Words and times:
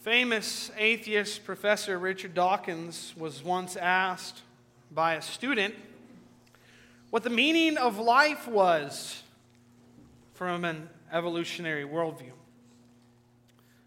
Famous 0.00 0.70
atheist 0.78 1.44
professor 1.44 1.98
Richard 1.98 2.32
Dawkins 2.32 3.12
was 3.18 3.44
once 3.44 3.76
asked 3.76 4.40
by 4.90 5.16
a 5.16 5.20
student 5.20 5.74
what 7.10 7.22
the 7.22 7.28
meaning 7.28 7.76
of 7.76 7.98
life 7.98 8.48
was 8.48 9.22
from 10.32 10.64
an 10.64 10.88
evolutionary 11.12 11.84
worldview. 11.84 12.32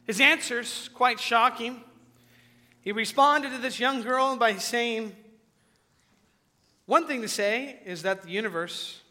His 0.06 0.22
answer's 0.22 0.88
quite 0.94 1.20
shocking. 1.20 1.82
He 2.82 2.92
responded 2.92 3.50
to 3.50 3.58
this 3.58 3.80
young 3.80 4.04
girl 4.04 4.38
by 4.38 4.58
saying, 4.58 5.16
One 6.86 7.08
thing 7.08 7.24
to 7.24 7.28
say 7.28 7.80
is 7.88 8.04
that 8.04 8.22
the 8.22 8.30
universe 8.30 9.02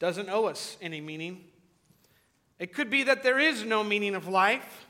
doesn't 0.00 0.28
owe 0.28 0.46
us 0.46 0.76
any 0.82 1.00
meaning. 1.00 1.44
It 2.58 2.74
could 2.74 2.90
be 2.90 3.04
that 3.04 3.22
there 3.22 3.38
is 3.38 3.62
no 3.62 3.84
meaning 3.84 4.16
of 4.16 4.26
life, 4.26 4.87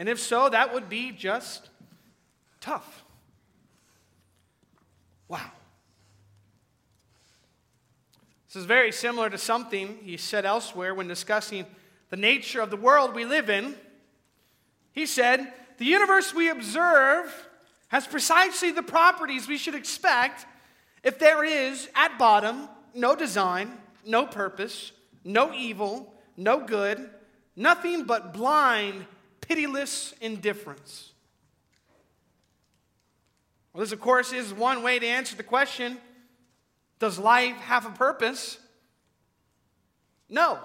and 0.00 0.08
if 0.08 0.18
so, 0.18 0.48
that 0.48 0.72
would 0.72 0.88
be 0.88 1.12
just 1.12 1.68
tough. 2.58 3.04
Wow. 5.28 5.50
This 8.48 8.56
is 8.56 8.64
very 8.64 8.92
similar 8.92 9.28
to 9.28 9.36
something 9.36 9.98
he 10.02 10.16
said 10.16 10.46
elsewhere 10.46 10.94
when 10.94 11.06
discussing 11.06 11.66
the 12.08 12.16
nature 12.16 12.62
of 12.62 12.70
the 12.70 12.78
world 12.78 13.14
we 13.14 13.26
live 13.26 13.50
in. 13.50 13.74
He 14.92 15.04
said, 15.04 15.52
The 15.76 15.84
universe 15.84 16.34
we 16.34 16.48
observe 16.48 17.30
has 17.88 18.06
precisely 18.06 18.70
the 18.70 18.82
properties 18.82 19.48
we 19.48 19.58
should 19.58 19.74
expect 19.74 20.46
if 21.04 21.18
there 21.18 21.44
is, 21.44 21.90
at 21.94 22.18
bottom, 22.18 22.70
no 22.94 23.14
design, 23.14 23.70
no 24.06 24.24
purpose, 24.24 24.92
no 25.24 25.52
evil, 25.52 26.14
no 26.38 26.64
good, 26.64 27.10
nothing 27.54 28.04
but 28.04 28.32
blind, 28.32 29.04
pitiless 29.50 30.14
indifference. 30.20 31.10
Well, 33.72 33.80
this, 33.80 33.90
of 33.90 34.00
course, 34.00 34.32
is 34.32 34.54
one 34.54 34.84
way 34.84 35.00
to 35.00 35.06
answer 35.06 35.34
the 35.34 35.42
question 35.42 35.98
Does 37.00 37.18
life 37.18 37.56
have 37.56 37.84
a 37.84 37.90
purpose? 37.90 38.58
No. 40.28 40.60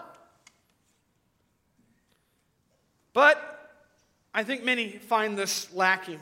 But 3.13 3.81
I 4.35 4.43
think 4.43 4.63
many 4.63 4.89
find 4.89 5.35
this 5.35 5.73
lacking. 5.73 6.19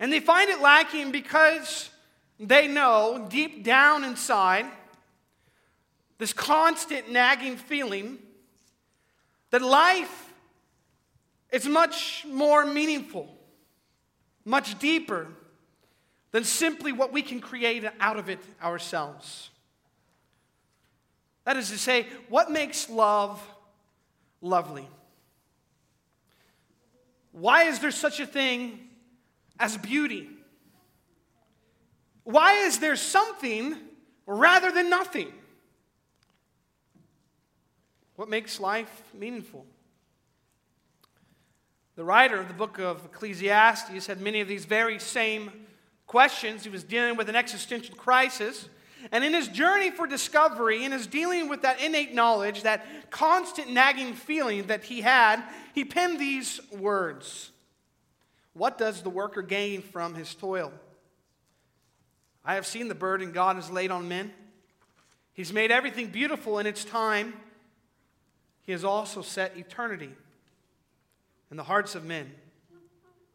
And 0.00 0.12
they 0.12 0.18
find 0.18 0.50
it 0.50 0.60
lacking 0.60 1.12
because 1.12 1.90
they 2.40 2.66
know 2.66 3.28
deep 3.30 3.62
down 3.62 4.02
inside 4.02 4.66
this 6.18 6.32
constant 6.32 7.12
nagging 7.12 7.56
feeling 7.56 8.18
that 9.50 9.62
life 9.62 10.31
is 11.52 11.66
much 11.66 12.24
more 12.26 12.64
meaningful, 12.64 13.28
much 14.44 14.78
deeper 14.78 15.28
than 16.32 16.44
simply 16.44 16.92
what 16.92 17.12
we 17.12 17.22
can 17.22 17.40
create 17.40 17.84
out 18.00 18.18
of 18.18 18.30
it 18.30 18.40
ourselves. 18.62 19.50
That 21.44 21.56
is 21.56 21.70
to 21.70 21.78
say, 21.78 22.06
what 22.28 22.50
makes 22.50 22.88
love 22.88 23.40
lovely? 24.40 24.88
Why 27.32 27.64
is 27.64 27.80
there 27.80 27.90
such 27.90 28.18
a 28.18 28.26
thing 28.26 28.88
as 29.60 29.76
beauty? 29.76 30.30
Why 32.24 32.54
is 32.64 32.78
there 32.78 32.96
something 32.96 33.76
rather 34.26 34.70
than 34.70 34.88
nothing? 34.88 35.32
What 38.16 38.28
makes 38.28 38.60
life 38.60 39.02
meaningful? 39.12 39.66
The 41.94 42.04
writer 42.04 42.40
of 42.40 42.48
the 42.48 42.54
book 42.54 42.78
of 42.78 43.04
Ecclesiastes 43.04 44.06
had 44.06 44.20
many 44.20 44.40
of 44.40 44.48
these 44.48 44.64
very 44.64 44.98
same 44.98 45.50
questions. 46.06 46.64
He 46.64 46.70
was 46.70 46.84
dealing 46.84 47.16
with 47.16 47.28
an 47.28 47.36
existential 47.36 47.94
crisis. 47.96 48.68
And 49.10 49.22
in 49.24 49.34
his 49.34 49.48
journey 49.48 49.90
for 49.90 50.06
discovery, 50.06 50.84
in 50.84 50.92
his 50.92 51.06
dealing 51.06 51.48
with 51.48 51.62
that 51.62 51.82
innate 51.82 52.14
knowledge, 52.14 52.62
that 52.62 53.10
constant 53.10 53.70
nagging 53.70 54.14
feeling 54.14 54.64
that 54.68 54.84
he 54.84 55.02
had, 55.02 55.42
he 55.74 55.84
penned 55.84 56.18
these 56.18 56.60
words 56.70 57.50
What 58.54 58.78
does 58.78 59.02
the 59.02 59.10
worker 59.10 59.42
gain 59.42 59.82
from 59.82 60.14
his 60.14 60.34
toil? 60.34 60.72
I 62.44 62.54
have 62.54 62.66
seen 62.66 62.88
the 62.88 62.94
burden 62.94 63.32
God 63.32 63.56
has 63.56 63.70
laid 63.70 63.90
on 63.90 64.08
men. 64.08 64.32
He's 65.34 65.52
made 65.52 65.70
everything 65.70 66.08
beautiful 66.08 66.58
in 66.58 66.66
its 66.66 66.84
time. 66.84 67.34
He 68.62 68.72
has 68.72 68.84
also 68.84 69.20
set 69.20 69.56
eternity 69.56 70.10
in 71.52 71.58
the 71.58 71.62
hearts 71.62 71.94
of 71.94 72.02
men. 72.02 72.32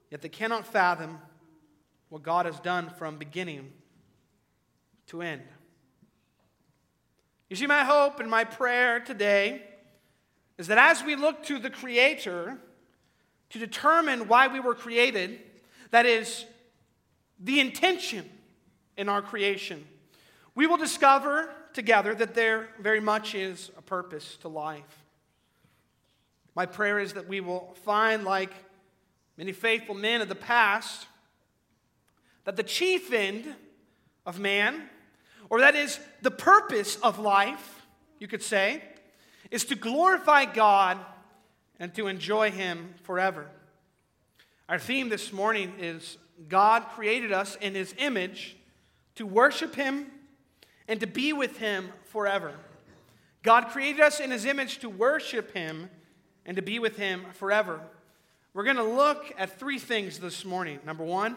Yet 0.09 0.23
they 0.23 0.29
cannot 0.29 0.65
fathom 0.65 1.19
what 2.09 2.23
God 2.23 2.47
has 2.47 2.59
done 2.59 2.89
from 2.97 3.19
beginning 3.19 3.71
to 5.05 5.21
end. 5.21 5.43
You 7.47 7.55
see, 7.55 7.67
my 7.67 7.83
hope 7.83 8.19
and 8.19 8.27
my 8.27 8.43
prayer 8.43 8.99
today 8.99 9.61
is 10.57 10.65
that 10.65 10.79
as 10.79 11.03
we 11.03 11.15
look 11.15 11.43
to 11.43 11.59
the 11.59 11.69
Creator 11.69 12.57
to 13.51 13.59
determine 13.59 14.27
why 14.27 14.47
we 14.47 14.59
were 14.59 14.73
created, 14.73 15.39
that 15.91 16.07
is, 16.07 16.43
the 17.39 17.59
intention 17.59 18.27
in 18.97 19.09
our 19.09 19.21
creation, 19.21 19.85
we 20.55 20.65
will 20.65 20.77
discover 20.77 21.53
together 21.71 22.15
that 22.15 22.33
there 22.33 22.69
very 22.79 22.99
much 22.99 23.35
is 23.35 23.69
a 23.77 23.81
purpose 23.83 24.37
to 24.37 24.47
life. 24.47 25.06
My 26.57 26.65
prayer 26.65 26.97
is 26.97 27.13
that 27.13 27.27
we 27.27 27.39
will 27.39 27.75
find, 27.83 28.23
like 28.23 28.49
many 29.37 29.51
faithful 29.51 29.93
men 29.93 30.21
of 30.21 30.27
the 30.27 30.33
past, 30.33 31.05
that 32.45 32.55
the 32.55 32.63
chief 32.63 33.13
end 33.13 33.45
of 34.25 34.39
man 34.39 34.89
or 35.51 35.59
that 35.59 35.75
is 35.75 35.99
the 36.23 36.31
purpose 36.31 36.95
of 36.95 37.19
life, 37.19 37.85
you 38.17 38.27
could 38.27 38.41
say, 38.41 38.81
is 39.51 39.65
to 39.65 39.75
glorify 39.75 40.45
God 40.45 40.97
and 41.79 41.93
to 41.93 42.07
enjoy 42.07 42.49
Him 42.49 42.95
forever. 43.03 43.45
Our 44.67 44.79
theme 44.79 45.09
this 45.09 45.31
morning 45.31 45.73
is 45.77 46.17
God 46.49 46.87
created 46.95 47.31
us 47.31 47.55
in 47.57 47.75
His 47.75 47.93
image 47.99 48.57
to 49.13 49.27
worship 49.27 49.75
Him 49.75 50.07
and 50.87 50.99
to 51.01 51.05
be 51.05 51.33
with 51.33 51.57
Him 51.57 51.89
forever. 52.05 52.55
God 53.43 53.67
created 53.67 54.01
us 54.01 54.19
in 54.19 54.31
His 54.31 54.43
image 54.43 54.79
to 54.79 54.89
worship 54.89 55.53
Him 55.53 55.91
and 56.47 56.55
to 56.55 56.63
be 56.63 56.79
with 56.79 56.95
Him 56.95 57.25
forever. 57.33 57.79
We're 58.53 58.63
going 58.63 58.77
to 58.77 58.83
look 58.83 59.31
at 59.37 59.59
three 59.59 59.77
things 59.77 60.17
this 60.17 60.43
morning. 60.43 60.79
Number 60.85 61.03
one, 61.03 61.35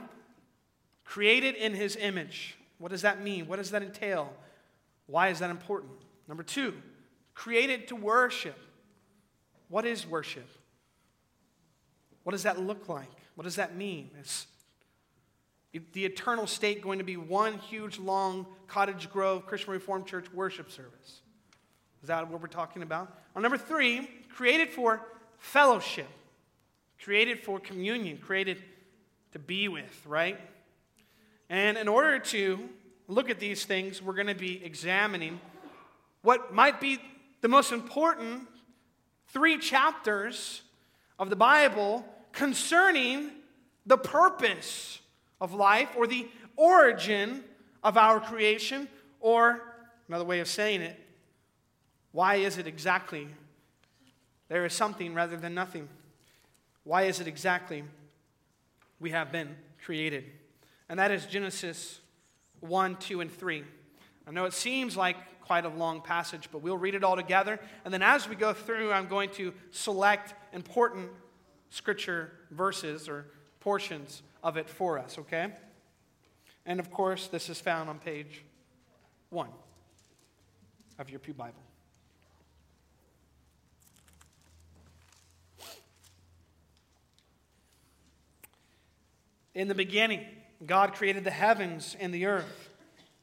created 1.05 1.57
in 1.57 1.75
His 1.75 1.97
image. 1.97 2.57
What 2.79 2.93
does 2.93 3.03
that 3.03 3.23
mean? 3.23 3.47
What 3.47 3.57
does 3.57 3.73
that 3.73 3.83
entail? 3.83 4.33
Why 5.07 5.29
is 5.29 5.41
that 5.41 5.51
important? 5.51 5.93
Number 6.29 6.43
two, 6.43 6.73
created 7.35 7.89
to 7.89 7.97
worship. 7.97 8.57
What 9.69 9.85
is 9.85 10.07
worship? 10.07 10.49
What 12.23 12.33
does 12.33 12.45
that 12.45 12.61
look 12.61 12.89
like? 12.89 13.11
What 13.35 13.45
does 13.45 13.57
that 13.57 13.77
mean? 13.77 14.11
Is 14.21 14.47
the 15.93 16.05
eternal 16.05 16.47
state 16.47 16.83
going 16.83 16.99
to 16.99 17.05
be 17.05 17.17
one 17.17 17.59
huge, 17.59 17.99
long 17.99 18.47
Cottage 18.67 19.11
Grove 19.11 19.47
Christian 19.47 19.73
Reformed 19.73 20.07
Church 20.07 20.33
worship 20.33 20.71
service? 20.71 21.21
That 22.11 22.29
what 22.29 22.43
we're 22.43 22.49
talking 22.49 22.83
about? 22.83 23.17
On 23.37 23.43
number 23.43 23.57
three, 23.57 24.11
created 24.35 24.71
for 24.71 25.01
fellowship, 25.39 26.09
created 27.01 27.39
for 27.39 27.61
communion, 27.61 28.19
created 28.19 28.61
to 29.31 29.39
be 29.39 29.69
with, 29.69 30.05
right? 30.05 30.37
And 31.49 31.79
in 31.79 31.87
order 31.87 32.19
to 32.19 32.69
look 33.07 33.31
at 33.31 33.39
these 33.39 33.65
things, 33.65 34.03
we're 34.03 34.15
going 34.15 34.27
to 34.27 34.35
be 34.35 34.61
examining 34.65 35.41
what 36.23 36.53
might 36.53 36.81
be 36.81 36.99
the 37.43 37.49
most 37.49 37.71
important 37.71 38.49
three 39.29 39.57
chapters 39.59 40.63
of 41.17 41.31
the 41.31 41.37
Bible 41.37 42.05
concerning 42.33 43.31
the 43.87 43.97
purpose 43.97 44.99
of 45.41 45.55
life 45.55 45.91
or 45.97 46.09
the 46.09 46.27
origin 46.57 47.45
of 47.85 47.97
our 47.97 48.19
creation, 48.19 48.89
or 49.21 49.63
another 50.09 50.25
way 50.25 50.41
of 50.41 50.49
saying 50.49 50.83
it, 50.83 51.00
why 52.13 52.37
is 52.37 52.59
it 52.59 52.67
exactly 52.67 53.29
there 54.49 54.65
is 54.65 54.73
something 54.73 55.15
rather 55.15 55.37
than 55.37 55.55
nothing? 55.55 55.89
Why 56.85 57.03
is 57.03 57.21
it 57.21 57.27
exactly 57.27 57.85
we 58.99 59.11
have 59.11 59.31
been 59.31 59.57
created? 59.85 60.25
and 60.91 60.99
that 60.99 61.13
is 61.13 61.25
Genesis 61.25 62.01
1, 62.59 62.97
2, 62.97 63.21
and 63.21 63.33
3. 63.33 63.63
I 64.27 64.31
know 64.33 64.45
it 64.45 64.53
seems 64.53 64.97
like 64.97 65.17
quite 65.41 65.65
a 65.65 65.69
long 65.69 66.03
passage, 66.03 66.49
but 66.51 66.63
we'll 66.63 66.77
read 66.77 66.97
it 66.97 67.05
all 67.05 67.15
together. 67.15 67.61
And 67.85 67.95
then 67.95 68.03
as 68.03 68.29
we 68.29 68.35
go 68.35 68.53
through, 68.53 68.91
I'm 68.91 69.07
going 69.07 69.31
to 69.31 69.55
select 69.71 70.35
important 70.53 71.09
scripture 71.71 72.33
verses 72.51 73.09
or 73.09 73.27
portions 73.61 74.23
of 74.43 74.57
it 74.57 74.69
for 74.69 74.99
us, 74.99 75.17
okay? 75.17 75.53
And 76.67 76.81
of 76.81 76.91
course, 76.91 77.29
this 77.29 77.49
is 77.49 77.61
found 77.61 77.89
on 77.89 78.01
page 78.01 78.45
1 79.31 79.49
of 80.99 81.09
your 81.09 81.21
Pew 81.21 81.35
Bible. 81.35 81.63
In 89.55 89.69
the 89.69 89.75
beginning, 89.75 90.25
God 90.65 90.95
created 90.95 91.25
the 91.25 91.31
heavens 91.31 91.97
and 91.99 92.13
the 92.13 92.27
earth. 92.27 92.69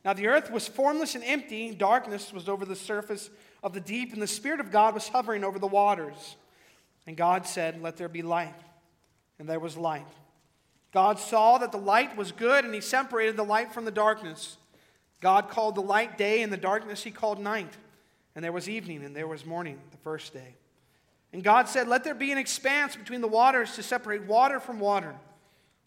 Now 0.04 0.14
the 0.14 0.28
earth 0.28 0.52
was 0.52 0.68
formless 0.68 1.16
and 1.16 1.24
empty, 1.24 1.74
darkness 1.74 2.32
was 2.32 2.48
over 2.48 2.66
the 2.66 2.76
surface 2.76 3.30
of 3.64 3.74
the 3.74 3.80
deep, 3.80 4.14
and 4.14 4.22
the 4.22 4.28
Spirit 4.28 4.60
of 4.60 4.72
God 4.72 4.94
was 4.94 5.08
hovering 5.08 5.44
over 5.44 5.60
the 5.60 5.68
waters. 5.68 6.36
And 7.06 7.18
God 7.18 7.46
said, 7.46 7.82
Let 7.82 7.98
there 7.98 8.10
be 8.10 8.22
light. 8.22 8.56
And 9.40 9.48
there 9.48 9.60
was 9.60 9.78
light. 9.78 10.08
God 10.94 11.20
saw 11.20 11.58
that 11.60 11.72
the 11.72 11.78
light 11.78 12.18
was 12.18 12.32
good, 12.32 12.66
and 12.66 12.74
he 12.74 12.82
separated 12.82 13.38
the 13.38 13.44
light 13.44 13.74
from 13.74 13.86
the 13.86 13.92
darkness. 13.92 14.58
God 15.22 15.50
called 15.50 15.76
the 15.76 15.82
light 15.82 16.18
day, 16.18 16.42
and 16.42 16.52
the 16.52 16.58
darkness 16.58 17.04
he 17.04 17.12
called 17.12 17.40
night. 17.40 17.74
And 18.36 18.44
there 18.44 18.52
was 18.52 18.70
evening, 18.70 19.04
and 19.04 19.16
there 19.16 19.28
was 19.28 19.46
morning 19.46 19.80
the 19.92 19.98
first 19.98 20.34
day. 20.34 20.56
And 21.34 21.44
God 21.44 21.68
said, 21.68 21.88
Let 21.88 22.04
there 22.04 22.16
be 22.16 22.32
an 22.32 22.38
expanse 22.38 22.96
between 22.96 23.22
the 23.22 23.28
waters 23.28 23.76
to 23.76 23.84
separate 23.84 24.24
water 24.24 24.60
from 24.60 24.80
water. 24.80 25.16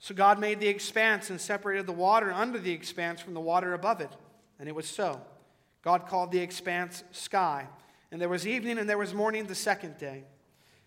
So 0.00 0.14
God 0.14 0.40
made 0.40 0.60
the 0.60 0.66
expanse 0.66 1.28
and 1.30 1.38
separated 1.38 1.86
the 1.86 1.92
water 1.92 2.32
under 2.32 2.58
the 2.58 2.72
expanse 2.72 3.20
from 3.20 3.34
the 3.34 3.40
water 3.40 3.74
above 3.74 4.00
it. 4.00 4.10
And 4.58 4.68
it 4.68 4.74
was 4.74 4.88
so. 4.88 5.20
God 5.82 6.06
called 6.06 6.32
the 6.32 6.40
expanse 6.40 7.04
sky. 7.12 7.68
And 8.10 8.20
there 8.20 8.28
was 8.28 8.46
evening 8.46 8.78
and 8.78 8.88
there 8.88 8.98
was 8.98 9.14
morning 9.14 9.46
the 9.46 9.54
second 9.54 9.98
day. 9.98 10.24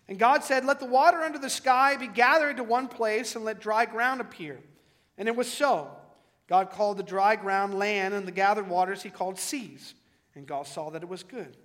And 0.08 0.18
God 0.18 0.44
said, 0.44 0.64
Let 0.64 0.80
the 0.80 0.86
water 0.86 1.22
under 1.22 1.38
the 1.38 1.48
sky 1.48 1.96
be 1.96 2.08
gathered 2.08 2.58
to 2.58 2.64
one 2.64 2.88
place, 2.88 3.36
and 3.36 3.44
let 3.44 3.60
dry 3.60 3.86
ground 3.86 4.20
appear. 4.20 4.58
And 5.16 5.28
it 5.28 5.36
was 5.36 5.50
so. 5.50 5.90
God 6.46 6.70
called 6.70 6.98
the 6.98 7.02
dry 7.02 7.36
ground 7.36 7.78
land, 7.78 8.12
and 8.12 8.26
the 8.26 8.32
gathered 8.32 8.68
waters 8.68 9.02
he 9.02 9.10
called 9.10 9.38
seas. 9.38 9.94
And 10.34 10.46
God 10.46 10.66
saw 10.66 10.90
that 10.90 11.02
it 11.02 11.08
was 11.08 11.22
good. 11.22 11.56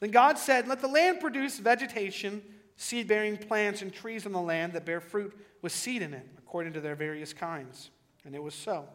Then 0.00 0.10
God 0.10 0.38
said, 0.38 0.66
Let 0.66 0.80
the 0.80 0.88
land 0.88 1.20
produce 1.20 1.58
vegetation, 1.58 2.42
seed 2.80 3.06
bearing 3.06 3.36
plants, 3.36 3.82
and 3.82 3.92
trees 3.92 4.24
on 4.24 4.32
the 4.32 4.40
land 4.40 4.72
that 4.72 4.86
bear 4.86 5.02
fruit 5.02 5.36
with 5.60 5.70
seed 5.70 6.00
in 6.00 6.14
it, 6.14 6.26
according 6.38 6.72
to 6.72 6.80
their 6.80 6.94
various 6.94 7.34
kinds. 7.34 7.90
And 8.24 8.34
it 8.34 8.42
was 8.42 8.54
so. 8.54 8.86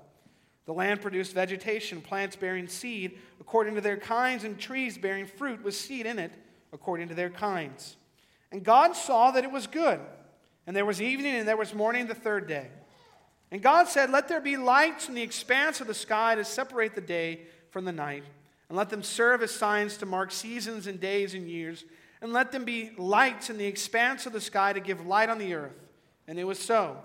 The 0.66 0.74
land 0.74 1.02
produced 1.02 1.34
vegetation, 1.34 2.02
plants 2.02 2.36
bearing 2.36 2.68
seed, 2.68 3.20
according 3.40 3.76
to 3.76 3.82
their 3.82 3.98
kinds, 3.98 4.44
and 4.44 4.58
trees 4.58 4.98
bearing 4.98 5.28
fruit 5.28 5.64
with 5.64 5.76
seed 5.76 6.08
in 6.08 6.18
it, 6.18 6.32
according 6.74 7.10
to 7.10 7.14
their 7.14 7.30
kinds. 7.30 7.96
And 8.52 8.64
God 8.64 8.96
saw 8.96 9.30
that 9.30 9.44
it 9.44 9.52
was 9.52 9.68
good. 9.68 10.00
And 10.66 10.76
there 10.76 10.84
was 10.84 11.00
evening 11.00 11.36
and 11.36 11.48
there 11.48 11.56
was 11.56 11.76
morning 11.76 12.08
the 12.08 12.16
third 12.16 12.48
day. 12.48 12.70
And 13.52 13.62
God 13.62 13.88
said, 13.88 14.10
Let 14.10 14.28
there 14.28 14.42
be 14.42 14.58
lights 14.58 15.08
in 15.08 15.14
the 15.14 15.22
expanse 15.22 15.80
of 15.80 15.86
the 15.86 15.94
sky 15.94 16.34
to 16.34 16.44
separate 16.44 16.96
the 16.96 17.02
day 17.02 17.42
from 17.70 17.86
the 17.86 17.92
night 17.92 18.24
and 18.68 18.76
let 18.76 18.90
them 18.90 19.04
serve 19.04 19.44
as 19.44 19.52
signs 19.52 19.98
to 19.98 20.08
mark 20.08 20.32
seasons 20.32 20.88
and 20.88 21.00
days 21.00 21.36
and 21.36 21.48
years, 21.48 21.86
and 22.26 22.34
let 22.34 22.52
them 22.52 22.66
be 22.66 22.92
lights 22.98 23.50
in 23.50 23.58
the 23.58 23.66
expanse 23.66 24.26
of 24.26 24.34
the 24.34 24.42
sky 24.42 24.74
to 24.74 24.80
give 24.80 25.06
light 25.06 25.30
on 25.30 25.38
the 25.38 25.54
earth. 25.54 25.80
And 26.28 26.40
it 26.40 26.44
was 26.44 26.60
so. 26.60 26.98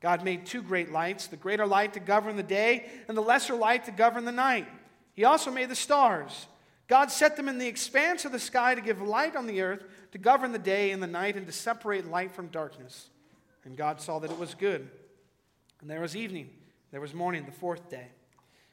God 0.00 0.24
made 0.24 0.46
two 0.46 0.62
great 0.62 0.92
lights 0.92 1.28
the 1.28 1.36
greater 1.36 1.66
light 1.66 1.94
to 1.94 2.00
govern 2.00 2.36
the 2.36 2.42
day, 2.42 2.90
and 3.06 3.16
the 3.16 3.22
lesser 3.22 3.54
light 3.54 3.84
to 3.84 3.92
govern 3.92 4.24
the 4.24 4.32
night. 4.32 4.66
He 5.14 5.24
also 5.24 5.50
made 5.50 5.68
the 5.68 5.76
stars. 5.76 6.46
God 6.88 7.10
set 7.10 7.36
them 7.36 7.48
in 7.48 7.58
the 7.58 7.66
expanse 7.68 8.24
of 8.24 8.32
the 8.32 8.38
sky 8.38 8.74
to 8.74 8.80
give 8.80 9.00
light 9.00 9.36
on 9.36 9.46
the 9.46 9.60
earth, 9.62 9.84
to 10.12 10.18
govern 10.18 10.52
the 10.52 10.58
day 10.58 10.90
and 10.90 11.02
the 11.02 11.06
night, 11.06 11.36
and 11.36 11.46
to 11.46 11.52
separate 11.52 12.06
light 12.06 12.32
from 12.32 12.48
darkness. 12.48 13.08
And 13.64 13.76
God 13.76 14.00
saw 14.00 14.18
that 14.18 14.30
it 14.30 14.38
was 14.38 14.54
good. 14.54 14.88
And 15.80 15.88
there 15.88 16.00
was 16.00 16.16
evening, 16.16 16.50
there 16.90 17.00
was 17.00 17.14
morning, 17.14 17.44
the 17.46 17.52
fourth 17.52 17.88
day. 17.88 18.08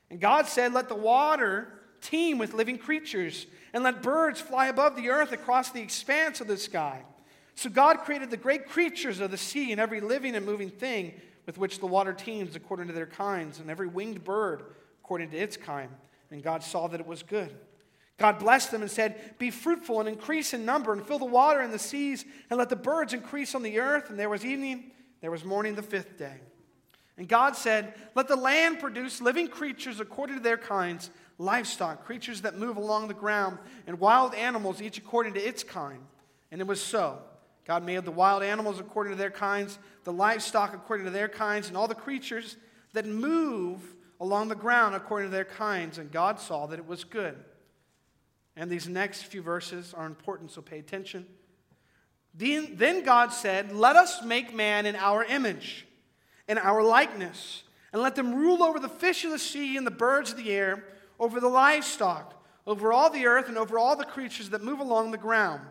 And 0.09 0.19
God 0.19 0.47
said, 0.47 0.73
Let 0.73 0.89
the 0.89 0.95
water 0.95 1.67
teem 2.05 2.37
with 2.37 2.53
living 2.53 2.77
creatures, 2.77 3.47
and 3.73 3.83
let 3.83 4.01
birds 4.01 4.39
fly 4.39 4.67
above 4.67 4.95
the 4.95 5.09
earth 5.09 5.31
across 5.31 5.71
the 5.71 5.81
expanse 5.81 6.39
of 6.39 6.47
the 6.47 6.57
sky. 6.57 7.01
So 7.55 7.69
God 7.69 7.99
created 7.99 8.29
the 8.29 8.37
great 8.37 8.69
creatures 8.69 9.19
of 9.19 9.31
the 9.31 9.37
sea 9.37 9.71
and 9.71 9.81
every 9.81 10.01
living 10.01 10.35
and 10.35 10.45
moving 10.45 10.69
thing 10.69 11.13
with 11.45 11.57
which 11.57 11.79
the 11.79 11.87
water 11.87 12.13
teems 12.13 12.55
according 12.55 12.87
to 12.87 12.93
their 12.93 13.05
kinds, 13.05 13.59
and 13.59 13.69
every 13.69 13.87
winged 13.87 14.23
bird 14.23 14.63
according 15.03 15.31
to 15.31 15.37
its 15.37 15.57
kind. 15.57 15.89
And 16.31 16.43
God 16.43 16.63
saw 16.63 16.87
that 16.87 16.99
it 16.99 17.07
was 17.07 17.23
good. 17.23 17.55
God 18.17 18.39
blessed 18.39 18.71
them 18.71 18.81
and 18.81 18.89
said, 18.89 19.37
Be 19.37 19.51
fruitful 19.51 19.99
and 19.99 20.07
increase 20.07 20.53
in 20.53 20.65
number, 20.65 20.93
and 20.93 21.05
fill 21.05 21.19
the 21.19 21.25
water 21.25 21.59
and 21.59 21.73
the 21.73 21.79
seas, 21.79 22.25
and 22.49 22.57
let 22.57 22.69
the 22.69 22.75
birds 22.75 23.13
increase 23.13 23.55
on 23.55 23.63
the 23.63 23.79
earth. 23.79 24.09
And 24.09 24.17
there 24.17 24.29
was 24.29 24.45
evening, 24.45 24.91
there 25.21 25.31
was 25.31 25.43
morning 25.43 25.75
the 25.75 25.81
fifth 25.81 26.17
day. 26.17 26.39
And 27.17 27.27
God 27.27 27.55
said, 27.55 27.93
Let 28.15 28.27
the 28.27 28.35
land 28.35 28.79
produce 28.79 29.21
living 29.21 29.47
creatures 29.47 29.99
according 29.99 30.37
to 30.37 30.43
their 30.43 30.57
kinds 30.57 31.09
livestock, 31.37 32.05
creatures 32.05 32.41
that 32.41 32.57
move 32.57 32.77
along 32.77 33.07
the 33.07 33.13
ground, 33.13 33.57
and 33.87 33.99
wild 33.99 34.33
animals, 34.33 34.81
each 34.81 34.97
according 34.97 35.33
to 35.33 35.39
its 35.39 35.63
kind. 35.63 35.99
And 36.51 36.61
it 36.61 36.67
was 36.67 36.81
so. 36.81 37.19
God 37.65 37.83
made 37.83 38.05
the 38.05 38.11
wild 38.11 38.43
animals 38.43 38.79
according 38.79 39.13
to 39.13 39.17
their 39.17 39.31
kinds, 39.31 39.79
the 40.03 40.13
livestock 40.13 40.73
according 40.73 41.05
to 41.05 41.11
their 41.11 41.27
kinds, 41.27 41.67
and 41.67 41.75
all 41.75 41.87
the 41.87 41.95
creatures 41.95 42.57
that 42.93 43.05
move 43.05 43.81
along 44.19 44.47
the 44.47 44.55
ground 44.55 44.95
according 44.95 45.29
to 45.29 45.35
their 45.35 45.45
kinds. 45.45 45.97
And 45.97 46.11
God 46.11 46.39
saw 46.39 46.67
that 46.67 46.79
it 46.79 46.87
was 46.87 47.03
good. 47.03 47.35
And 48.55 48.69
these 48.69 48.87
next 48.87 49.23
few 49.23 49.41
verses 49.41 49.93
are 49.93 50.05
important, 50.05 50.51
so 50.51 50.61
pay 50.61 50.79
attention. 50.79 51.25
Then 52.33 53.03
God 53.03 53.33
said, 53.33 53.71
Let 53.71 53.95
us 53.95 54.23
make 54.23 54.53
man 54.53 54.85
in 54.85 54.95
our 54.95 55.23
image, 55.23 55.85
in 56.47 56.57
our 56.57 56.83
likeness, 56.83 57.63
and 57.91 58.01
let 58.01 58.15
them 58.15 58.35
rule 58.35 58.61
over 58.61 58.79
the 58.79 58.89
fish 58.89 59.25
of 59.25 59.31
the 59.31 59.39
sea 59.39 59.77
and 59.77 59.87
the 59.87 59.91
birds 59.91 60.31
of 60.31 60.37
the 60.37 60.51
air 60.51 60.83
over 61.19 61.39
the 61.39 61.47
livestock, 61.47 62.33
over 62.67 62.91
all 62.91 63.09
the 63.09 63.25
earth, 63.25 63.47
and 63.47 63.57
over 63.57 63.77
all 63.77 63.95
the 63.95 64.05
creatures 64.05 64.49
that 64.49 64.63
move 64.63 64.79
along 64.79 65.11
the 65.11 65.17
ground. 65.17 65.61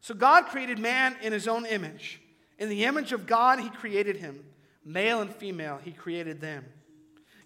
So 0.00 0.14
God 0.14 0.46
created 0.46 0.78
man 0.78 1.16
in 1.22 1.32
his 1.32 1.48
own 1.48 1.66
image. 1.66 2.20
In 2.58 2.68
the 2.68 2.84
image 2.84 3.12
of 3.12 3.26
God, 3.26 3.60
he 3.60 3.68
created 3.68 4.16
him. 4.16 4.44
Male 4.84 5.20
and 5.20 5.34
female, 5.34 5.80
he 5.82 5.92
created 5.92 6.40
them. 6.40 6.64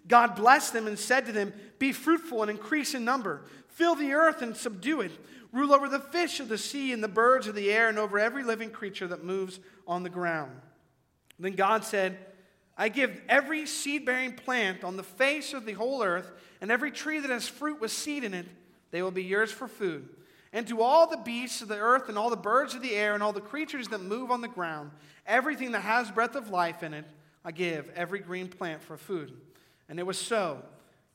God 0.07 0.35
blessed 0.35 0.73
them 0.73 0.87
and 0.87 0.97
said 0.97 1.25
to 1.25 1.31
them, 1.31 1.53
Be 1.79 1.91
fruitful 1.91 2.41
and 2.41 2.51
increase 2.51 2.93
in 2.93 3.05
number, 3.05 3.41
fill 3.69 3.95
the 3.95 4.13
earth 4.13 4.41
and 4.41 4.55
subdue 4.55 5.01
it, 5.01 5.11
rule 5.51 5.73
over 5.73 5.87
the 5.87 5.99
fish 5.99 6.39
of 6.39 6.49
the 6.49 6.57
sea 6.57 6.91
and 6.91 7.03
the 7.03 7.07
birds 7.07 7.47
of 7.47 7.55
the 7.55 7.71
air, 7.71 7.89
and 7.89 7.97
over 7.97 8.19
every 8.19 8.43
living 8.43 8.69
creature 8.69 9.07
that 9.07 9.23
moves 9.23 9.59
on 9.87 10.03
the 10.03 10.09
ground. 10.09 10.51
Then 11.39 11.53
God 11.53 11.83
said, 11.83 12.17
I 12.77 12.89
give 12.89 13.21
every 13.29 13.65
seed 13.65 14.05
bearing 14.05 14.33
plant 14.33 14.83
on 14.83 14.97
the 14.97 15.03
face 15.03 15.53
of 15.53 15.65
the 15.65 15.73
whole 15.73 16.03
earth 16.03 16.31
and 16.59 16.71
every 16.71 16.91
tree 16.91 17.19
that 17.19 17.29
has 17.29 17.47
fruit 17.47 17.81
with 17.81 17.91
seed 17.91 18.23
in 18.23 18.33
it, 18.33 18.45
they 18.91 19.01
will 19.01 19.11
be 19.11 19.23
yours 19.23 19.51
for 19.51 19.67
food. 19.67 20.07
And 20.53 20.67
to 20.67 20.81
all 20.81 21.07
the 21.07 21.17
beasts 21.17 21.61
of 21.61 21.67
the 21.67 21.77
earth, 21.77 22.09
and 22.09 22.17
all 22.17 22.29
the 22.29 22.37
birds 22.37 22.75
of 22.75 22.81
the 22.81 22.93
air, 22.95 23.15
and 23.15 23.23
all 23.23 23.33
the 23.33 23.41
creatures 23.41 23.87
that 23.89 24.01
move 24.01 24.29
on 24.29 24.41
the 24.41 24.47
ground, 24.47 24.91
everything 25.25 25.71
that 25.71 25.81
has 25.81 26.11
breath 26.11 26.35
of 26.35 26.49
life 26.49 26.83
in 26.83 26.93
it, 26.93 27.05
I 27.43 27.51
give 27.51 27.89
every 27.95 28.19
green 28.19 28.47
plant 28.47 28.81
for 28.81 28.95
food. 28.95 29.33
And 29.89 29.99
it 29.99 30.05
was 30.05 30.17
so. 30.17 30.61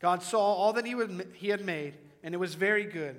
God 0.01 0.23
saw 0.23 0.41
all 0.41 0.73
that 0.75 0.85
he, 0.85 1.49
had 1.49 1.65
made, 1.65 1.95
and 2.23 2.35
it 2.35 2.39
was 2.39 2.55
very 2.55 2.85
good. 2.85 3.17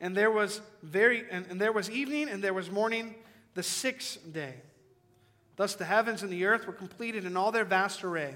And 0.00 0.16
there 0.16 0.30
was 0.30 0.60
very 0.82 1.24
and, 1.30 1.46
and 1.48 1.60
there 1.60 1.72
was 1.72 1.90
evening 1.90 2.28
and 2.28 2.44
there 2.44 2.54
was 2.54 2.70
morning 2.70 3.14
the 3.54 3.62
sixth 3.62 4.32
day. 4.32 4.54
Thus 5.56 5.74
the 5.74 5.84
heavens 5.84 6.22
and 6.22 6.32
the 6.32 6.44
earth 6.46 6.66
were 6.66 6.72
completed 6.72 7.24
in 7.24 7.36
all 7.36 7.52
their 7.52 7.64
vast 7.64 8.02
array. 8.04 8.34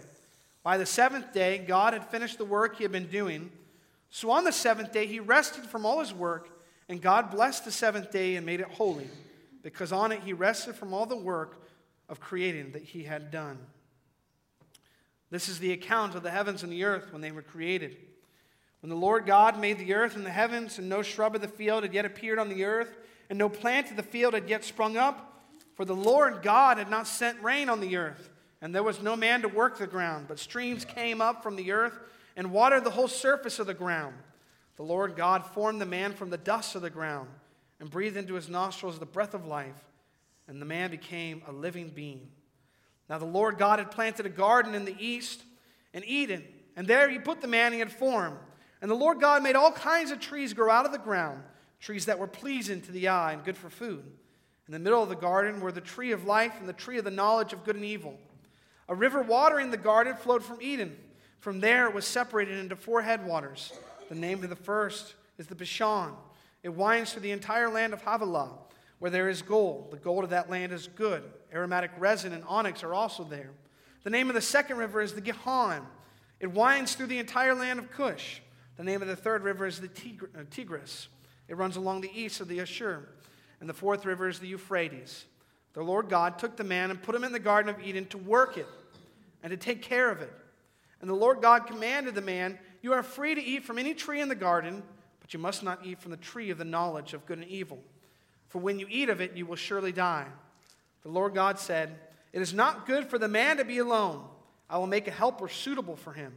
By 0.63 0.77
the 0.77 0.87
seventh 0.87 1.33
day, 1.33 1.59
God 1.59 1.93
had 1.93 2.05
finished 2.07 2.39
the 2.39 2.45
work 2.45 2.77
he 2.77 2.85
had 2.85 2.93
been 2.93 3.09
doing. 3.09 3.51
So 4.11 4.31
on 4.31 4.45
the 4.45 4.53
seventh 4.53 4.93
day, 4.93 5.07
he 5.07 5.21
rested 5.21 5.65
from 5.65 5.85
all 5.85 6.01
his 6.01 6.15
work, 6.15 6.49
and 6.89 7.03
God 7.03 7.31
blessed 7.31 7.65
the 7.65 7.73
seventh 7.73 8.11
day 8.11 8.37
and 8.37 8.47
made 8.47 8.61
it 8.61 8.69
holy, 8.69 9.09
because 9.63 9.93
on 9.93 10.13
it 10.13 10.23
he 10.25 10.33
rested 10.33 10.75
from 10.75 10.95
all 10.95 11.07
the 11.07 11.17
work 11.17 11.63
of 12.09 12.21
creating 12.21 12.73
that 12.73 12.83
he 12.83 13.03
had 13.03 13.31
done. 13.31 13.59
This 15.31 15.49
is 15.49 15.59
the 15.59 15.73
account 15.73 16.15
of 16.15 16.23
the 16.23 16.31
heavens 16.31 16.63
and 16.63 16.73
the 16.73 16.85
earth 16.85 17.13
when 17.13 17.21
they 17.21 17.33
were 17.33 17.43
created. 17.43 17.97
When 18.81 18.91
the 18.91 18.97
Lord 18.97 19.27
God 19.27 19.61
made 19.61 19.79
the 19.79 19.93
earth 19.95 20.17
and 20.17 20.25
the 20.25 20.31
heavens, 20.31 20.79
and 20.79 20.89
no 20.89 21.03
shrub 21.03 21.35
of 21.35 21.41
the 21.41 21.49
field 21.49 21.83
had 21.83 21.93
yet 21.93 22.07
appeared 22.07 22.39
on 22.39 22.49
the 22.49 22.65
earth, 22.65 22.97
and 23.29 23.39
no 23.39 23.49
plant 23.49 23.91
of 23.91 23.97
the 23.97 24.03
field 24.03 24.35
had 24.35 24.49
yet 24.49 24.65
sprung 24.65 24.97
up, 24.97 25.38
for 25.79 25.85
the 25.85 25.95
Lord 25.95 26.43
God 26.43 26.79
had 26.79 26.91
not 26.91 27.07
sent 27.07 27.41
rain 27.41 27.69
on 27.69 27.79
the 27.79 27.99
earth 27.99 28.31
and 28.61 28.75
there 28.75 28.83
was 28.83 29.01
no 29.01 29.15
man 29.15 29.43
to 29.43 29.49
work 29.49 29.79
the 29.79 29.87
ground, 29.87 30.27
but 30.27 30.41
streams 30.41 30.85
came 30.85 31.21
up 31.21 31.41
from 31.41 31.55
the 31.55 31.71
earth 31.71 31.97
and 32.37 32.51
watered 32.51 32.83
the 32.83 32.91
whole 32.91 33.07
surface 33.07 33.61
of 33.61 33.69
the 33.69 33.75
ground. 33.75 34.17
The 34.75 34.83
Lord 34.83 35.15
God 35.15 35.47
formed 35.47 35.81
the 35.81 35.87
man 35.87 36.15
from 36.15 36.31
the 36.31 36.37
dust 36.37 36.75
of 36.75 36.83
the 36.83 36.91
ground 36.91 37.29
and 37.79 37.89
breathed 37.89 38.17
into 38.17 38.35
his 38.35 38.49
nostrils 38.49 38.99
the 38.99 39.07
breath 39.07 39.35
of 39.35 39.47
life, 39.47 39.85
and 40.49 40.61
the 40.61 40.67
man 40.67 40.91
became 40.91 41.43
a 41.47 41.53
living 41.53 41.91
being. 41.91 42.27
Now 43.09 43.19
the 43.19 43.25
Lord 43.25 43.57
God 43.57 43.79
had 43.79 43.93
planted 43.93 44.27
a 44.27 44.31
garden 44.31 44.75
in 44.75 44.85
the 44.85 44.97
east, 44.99 45.45
in 45.95 46.03
Eden, 46.03 46.43
and 46.75 46.89
there 46.89 47.09
he 47.09 47.21
put 47.21 47.41
the 47.41 47.47
man 47.47 47.73
he 47.73 47.79
had 47.79 47.93
formed. 47.93 48.39
And 48.83 48.91
the 48.91 48.97
Lord 48.97 49.21
God 49.21 49.45
made 49.45 49.55
all 49.55 49.71
kinds 49.71 50.11
of 50.11 50.19
trees 50.19 50.55
grow 50.55 50.73
out 50.73 50.87
of 50.87 50.91
the 50.91 50.99
ground, 50.99 51.45
trees 51.79 52.07
that 52.07 52.19
were 52.19 52.27
pleasing 52.27 52.81
to 52.81 52.91
the 52.91 53.07
eye 53.07 53.33
and 53.33 53.45
good 53.45 53.57
for 53.57 53.71
food. 53.71 54.03
In 54.69 54.73
the 54.73 54.79
middle 54.79 55.03
of 55.03 55.09
the 55.09 55.17
garden 55.17 55.61
were 55.61 55.73
the 55.73 55.81
tree 55.81 56.13
of 56.13 56.27
life 56.27 56.53
and 56.61 56.69
the 56.69 56.75
tree 56.75 56.99
of 56.99 57.05
the 57.05 57.11
knowledge 57.11 57.55
of 57.55 57.65
good 57.65 57.75
and 57.75 57.85
evil. 57.85 58.19
A 58.91 58.95
river 58.95 59.23
watering 59.23 59.71
the 59.71 59.79
garden 59.79 60.15
flowed 60.15 60.45
from 60.45 60.61
Eden. 60.61 60.95
From 61.41 61.61
there, 61.61 61.87
it 61.87 61.95
was 61.95 62.07
separated 62.07 62.59
into 62.59 62.77
four 62.77 63.01
headwaters. 63.01 63.73
The 64.11 64.15
name 64.15 64.45
of 64.45 64.51
the 64.51 64.57
first 64.57 65.15
is 65.39 65.47
the 65.47 65.55
Pishon. 65.55 66.13
It 66.63 66.69
winds 66.69 67.13
through 67.13 67.23
the 67.23 67.31
entire 67.31 67.71
land 67.71 67.95
of 67.95 68.03
Havilah, 68.03 68.51
where 68.99 69.11
there 69.11 69.31
is 69.31 69.41
gold. 69.41 69.91
The 69.91 69.97
gold 69.97 70.25
of 70.25 70.31
that 70.31 70.51
land 70.51 70.73
is 70.73 70.87
good. 70.87 71.23
Aromatic 71.53 71.93
resin 71.99 72.35
and 72.35 72.45
onyx 72.47 72.83
are 72.83 72.93
also 72.93 73.25
there. 73.25 73.51
The 74.05 74.11
name 74.11 74.29
of 74.29 74.35
the 74.35 74.43
second 74.43 74.77
river 74.77 75.01
is 75.01 75.15
the 75.15 75.23
Gihon. 75.23 75.87
It 76.41 76.53
winds 76.53 76.95
through 76.95 77.07
the 77.07 77.19
entire 77.19 77.55
land 77.55 77.79
of 77.79 77.91
Cush. 77.91 78.41
The 78.77 78.85
name 78.85 79.01
of 79.01 79.09
the 79.09 79.17
third 79.17 79.45
river 79.45 79.67
is 79.67 79.81
the 79.81 79.89
uh, 79.89 80.43
Tigris. 80.51 81.09
It 81.49 81.57
runs 81.57 81.77
along 81.77 82.03
the 82.03 82.13
east 82.15 82.41
of 82.41 82.49
the 82.49 82.61
Ashur. 82.61 83.09
And 83.61 83.69
the 83.69 83.75
fourth 83.75 84.05
river 84.05 84.29
is 84.29 84.38
the 84.38 84.49
Euphrates. 84.49 85.25
The 85.75 85.83
Lord 85.83 86.09
God 86.09 86.38
took 86.38 86.57
the 86.57 86.65
man 86.65 86.91
and 86.91 87.03
put 87.03 87.15
him 87.15 87.25
in 87.25 87.33
the 87.33 87.38
Garden 87.38 87.75
of 87.75 87.81
Eden 87.81 88.07
to 88.07 88.19
work 88.19 88.57
it 88.57 88.67
and 89.43 89.50
to 89.50 89.57
take 89.57 89.83
care 89.83 90.11
of 90.11 90.21
it. 90.21 90.33
And 91.00 91.09
the 91.09 91.15
Lord 91.15 91.41
God 91.41 91.67
commanded 91.67 92.15
the 92.15 92.21
man, 92.21 92.59
You 92.83 92.93
are 92.93 93.03
free 93.03 93.35
to 93.35 93.43
eat 93.43 93.65
from 93.65 93.79
any 93.79 93.95
tree 93.95 94.21
in 94.21 94.29
the 94.29 94.35
garden, 94.35 94.83
but 95.21 95.33
you 95.33 95.38
must 95.38 95.62
not 95.62 95.85
eat 95.85 96.00
from 96.00 96.11
the 96.11 96.17
tree 96.17 96.50
of 96.50 96.59
the 96.59 96.65
knowledge 96.65 97.15
of 97.15 97.27
good 97.27 97.38
and 97.38 97.49
evil. 97.49 97.79
For 98.49 98.59
when 98.59 98.79
you 98.79 98.87
eat 98.91 99.09
of 99.09 99.21
it, 99.21 99.37
you 99.37 99.47
will 99.47 99.57
surely 99.57 99.93
die. 99.93 100.27
The 101.03 101.11
Lord 101.11 101.35
God 101.35 101.59
said, 101.59 101.97
It 102.33 102.43
is 102.43 102.55
not 102.55 102.87
good 102.87 103.07
for 103.07 103.19
the 103.19 103.29
man 103.29 103.59
to 103.59 103.65
be 103.65 103.79
alone. 103.79 104.25
I 104.69 104.79
will 104.79 104.87
make 104.87 105.07
a 105.07 105.12
helper 105.12 105.49
suitable 105.49 105.97
for 105.97 106.12
him. 106.12 106.33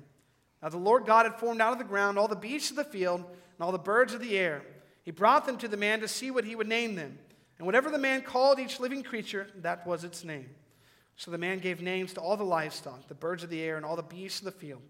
Now 0.61 0.69
the 0.69 0.77
Lord 0.77 1.05
God 1.05 1.25
had 1.25 1.39
formed 1.39 1.61
out 1.61 1.73
of 1.73 1.79
the 1.79 1.83
ground 1.83 2.17
all 2.17 2.27
the 2.27 2.35
beasts 2.35 2.69
of 2.69 2.75
the 2.75 2.83
field 2.83 3.21
and 3.21 3.59
all 3.59 3.71
the 3.71 3.79
birds 3.79 4.13
of 4.13 4.21
the 4.21 4.37
air. 4.37 4.61
He 5.03 5.11
brought 5.11 5.45
them 5.45 5.57
to 5.57 5.67
the 5.67 5.77
man 5.77 5.99
to 6.01 6.07
see 6.07 6.31
what 6.31 6.45
he 6.45 6.55
would 6.55 6.67
name 6.67 6.95
them. 6.95 7.17
And 7.57 7.65
whatever 7.65 7.89
the 7.89 7.97
man 7.97 8.21
called 8.21 8.59
each 8.59 8.79
living 8.79 9.03
creature, 9.03 9.47
that 9.57 9.85
was 9.85 10.03
its 10.03 10.23
name. 10.23 10.49
So 11.15 11.29
the 11.29 11.37
man 11.37 11.59
gave 11.59 11.81
names 11.81 12.13
to 12.13 12.21
all 12.21 12.37
the 12.37 12.43
livestock, 12.43 13.07
the 13.07 13.13
birds 13.13 13.43
of 13.43 13.49
the 13.49 13.61
air, 13.61 13.77
and 13.77 13.85
all 13.85 13.95
the 13.95 14.03
beasts 14.03 14.39
of 14.39 14.45
the 14.45 14.51
field. 14.51 14.81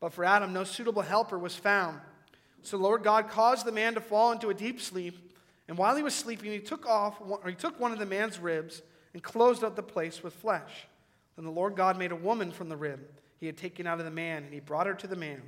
But 0.00 0.12
for 0.12 0.24
Adam, 0.24 0.52
no 0.52 0.64
suitable 0.64 1.02
helper 1.02 1.38
was 1.38 1.54
found. 1.54 2.00
So 2.62 2.76
the 2.76 2.82
Lord 2.82 3.04
God 3.04 3.28
caused 3.28 3.64
the 3.64 3.72
man 3.72 3.94
to 3.94 4.00
fall 4.00 4.32
into 4.32 4.50
a 4.50 4.54
deep 4.54 4.80
sleep. 4.80 5.36
And 5.68 5.78
while 5.78 5.94
he 5.94 6.02
was 6.02 6.14
sleeping, 6.14 6.50
he 6.50 6.58
took, 6.58 6.86
off, 6.86 7.20
or 7.20 7.48
he 7.48 7.54
took 7.54 7.78
one 7.78 7.92
of 7.92 7.98
the 7.98 8.06
man's 8.06 8.38
ribs 8.38 8.82
and 9.12 9.22
closed 9.22 9.62
up 9.62 9.76
the 9.76 9.82
place 9.82 10.22
with 10.22 10.34
flesh. 10.34 10.86
Then 11.36 11.44
the 11.44 11.50
Lord 11.50 11.76
God 11.76 11.98
made 11.98 12.12
a 12.12 12.16
woman 12.16 12.50
from 12.50 12.68
the 12.68 12.76
rib 12.76 13.00
he 13.42 13.46
had 13.46 13.56
taken 13.56 13.88
out 13.88 13.98
of 13.98 14.04
the 14.04 14.10
man, 14.12 14.44
and 14.44 14.54
he 14.54 14.60
brought 14.60 14.86
her 14.86 14.94
to 14.94 15.08
the 15.08 15.16
man. 15.16 15.42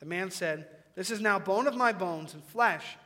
The 0.00 0.06
man 0.06 0.32
said, 0.32 0.66
This 0.96 1.12
is 1.12 1.20
now 1.20 1.38
bone 1.38 1.68
of 1.68 1.76
my 1.76 1.92
bones 1.92 2.34
and 2.34 2.42
flesh 2.42 2.96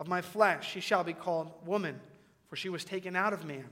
of 0.00 0.08
my 0.08 0.22
flesh. 0.22 0.68
She 0.68 0.80
shall 0.80 1.04
be 1.04 1.12
called 1.12 1.52
woman, 1.64 2.00
for 2.48 2.56
she 2.56 2.70
was 2.70 2.84
taken 2.84 3.14
out 3.14 3.34
of 3.34 3.44
man. 3.44 3.68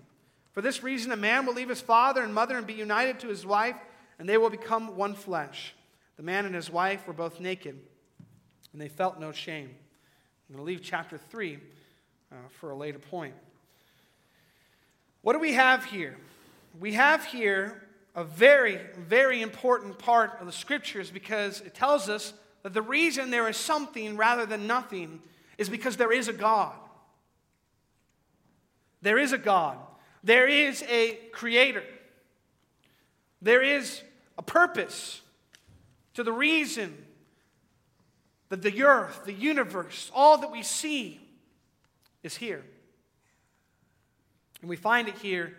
For 0.53 0.61
this 0.61 0.83
reason, 0.83 1.11
a 1.11 1.17
man 1.17 1.47
will 1.47 1.55
leave 1.55 1.71
his 1.71 1.81
father 1.81 2.23
and 2.23 2.33
mother 2.35 2.57
and 2.57 2.67
be 2.67 2.75
united 2.75 3.19
to 3.21 3.29
his 3.29 3.47
wife, 3.47 3.77
and 4.19 4.29
they 4.29 4.37
will 4.37 4.51
become 4.51 4.97
one 4.97 5.15
flesh. 5.15 5.75
The 6.17 6.23
man 6.23 6.45
and 6.45 6.55
his 6.55 6.71
wife 6.71 7.07
were 7.07 7.15
both 7.15 7.41
naked, 7.41 7.81
and 8.73 8.81
they 8.81 8.89
felt 8.89 9.19
no 9.19 9.33
shame. 9.33 9.71
I'm 10.49 10.57
going 10.57 10.59
to 10.59 10.67
leave 10.67 10.83
chapter 10.83 11.17
3 11.17 11.59
uh, 12.31 12.35
for 12.61 12.71
a 12.71 12.77
later 12.77 12.99
point. 12.99 13.35
What 15.23 15.33
do 15.33 15.39
we 15.39 15.55
have 15.55 15.85
here? 15.85 16.17
We 16.79 16.93
have 16.93 17.25
here 17.25 17.83
a 18.15 18.25
very, 18.25 18.81
very 18.99 19.41
important 19.41 19.99
part 19.99 20.39
of 20.41 20.47
the 20.47 20.53
scriptures 20.53 21.11
because 21.11 21.61
it 21.63 21.75
tells 21.75 22.09
us 22.09 22.35
that 22.63 22.75
the 22.75 22.83
reason 22.83 23.31
there 23.31 23.49
is 23.49 23.57
something 23.57 24.17
rather 24.17 24.45
than 24.45 24.67
nothing 24.67 25.21
is 25.59 25.69
because 25.69 25.97
there 25.97 26.13
is 26.13 26.29
a 26.29 26.33
God. 26.33 26.73
There 29.03 29.19
is 29.19 29.33
a 29.33 29.39
God. 29.39 29.77
There 30.25 30.49
is 30.49 30.83
a 30.89 31.19
creator. 31.33 31.85
There 33.43 33.63
is 33.63 34.03
a 34.39 34.43
purpose 34.43 35.21
to 36.15 36.23
the 36.23 36.33
reason 36.33 36.97
that 38.49 38.63
the 38.63 38.83
earth, 38.83 39.25
the 39.25 39.33
universe, 39.33 40.11
all 40.15 40.39
that 40.39 40.51
we 40.51 40.63
see 40.63 41.21
is 42.23 42.37
here. 42.37 42.65
And 44.61 44.71
we 44.71 44.77
find 44.77 45.09
it 45.09 45.19
here 45.19 45.55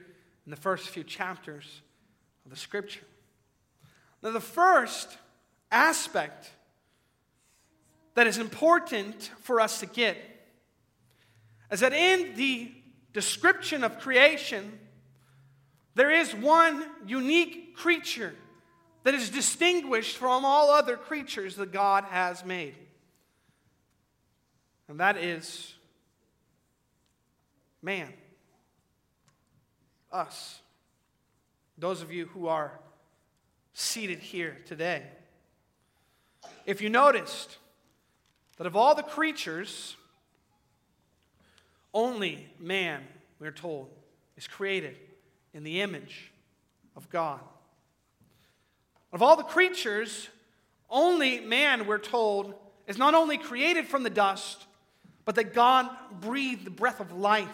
in 0.46 0.52
the 0.52 0.58
first 0.58 0.90
few 0.90 1.04
chapters 1.04 1.82
of 2.46 2.52
the 2.52 2.58
scripture. 2.58 3.06
Now, 4.22 4.32
the 4.32 4.42
first 4.42 5.18
aspect 5.72 6.50
that 8.20 8.28
is 8.28 8.38
important 8.38 9.32
for 9.40 9.62
us 9.62 9.80
to 9.80 9.86
get 9.86 10.18
is 11.72 11.80
that 11.80 11.94
in 11.94 12.36
the 12.36 12.70
description 13.14 13.82
of 13.82 13.98
creation, 13.98 14.78
there 15.96 16.12
is 16.12 16.36
one 16.36 16.84
unique 17.08 17.78
creature 17.78 18.36
that 19.04 19.14
is 19.14 19.30
distinguished 19.30 20.18
from 20.18 20.44
all 20.44 20.70
other 20.70 20.98
creatures 20.98 21.56
that 21.56 21.72
God 21.72 22.04
has 22.10 22.44
made. 22.44 22.76
And 24.90 25.00
that 25.00 25.16
is 25.16 25.74
man, 27.82 28.12
us. 30.12 30.60
Those 31.78 32.02
of 32.02 32.12
you 32.12 32.26
who 32.26 32.50
are 32.50 32.82
seated 33.72 34.20
here 34.20 34.58
today. 34.66 35.04
If 36.66 36.82
you 36.82 36.90
noticed 36.90 37.60
that 38.60 38.68
of 38.68 38.76
all 38.76 38.94
the 38.94 39.02
creatures, 39.02 39.96
only 41.94 42.46
man, 42.60 43.02
we're 43.40 43.52
told, 43.52 43.90
is 44.36 44.48
created 44.48 44.98
in 45.54 45.64
the 45.64 45.82
image 45.82 46.32
of 46.96 47.10
God. 47.10 47.40
Of 49.14 49.24
all 49.24 49.38
the 49.38 49.44
creatures, 49.44 50.28
only 50.90 51.40
man, 51.40 51.88
we're 51.88 52.00
told, 52.00 52.54
is 52.86 52.98
not 52.98 53.16
only 53.16 53.38
created 53.38 53.88
from 53.88 54.04
the 54.04 54.10
dust, 54.10 54.66
but 55.24 55.36
that 55.36 55.54
God 55.54 55.90
breathed 56.20 56.66
the 56.66 56.70
breath 56.70 57.00
of 57.00 57.14
life 57.14 57.48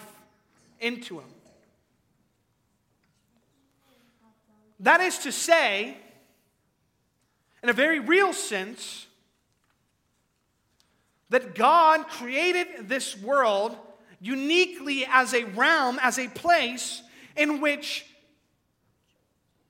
into 0.79 1.19
him. 1.19 1.29
That 4.79 5.01
is 5.01 5.19
to 5.19 5.31
say, 5.31 5.97
in 7.61 7.69
a 7.69 7.73
very 7.73 7.99
real 7.99 8.33
sense, 8.33 9.05
that 11.35 11.53
God 11.53 12.07
created 12.07 12.87
this 12.87 13.17
world 13.17 13.75
uniquely 14.21 15.05
as 15.05 15.33
a 15.33 15.43
realm, 15.43 15.99
as 16.01 16.17
a 16.17 16.29
place 16.29 17.03
in 17.35 17.59
which 17.59 18.05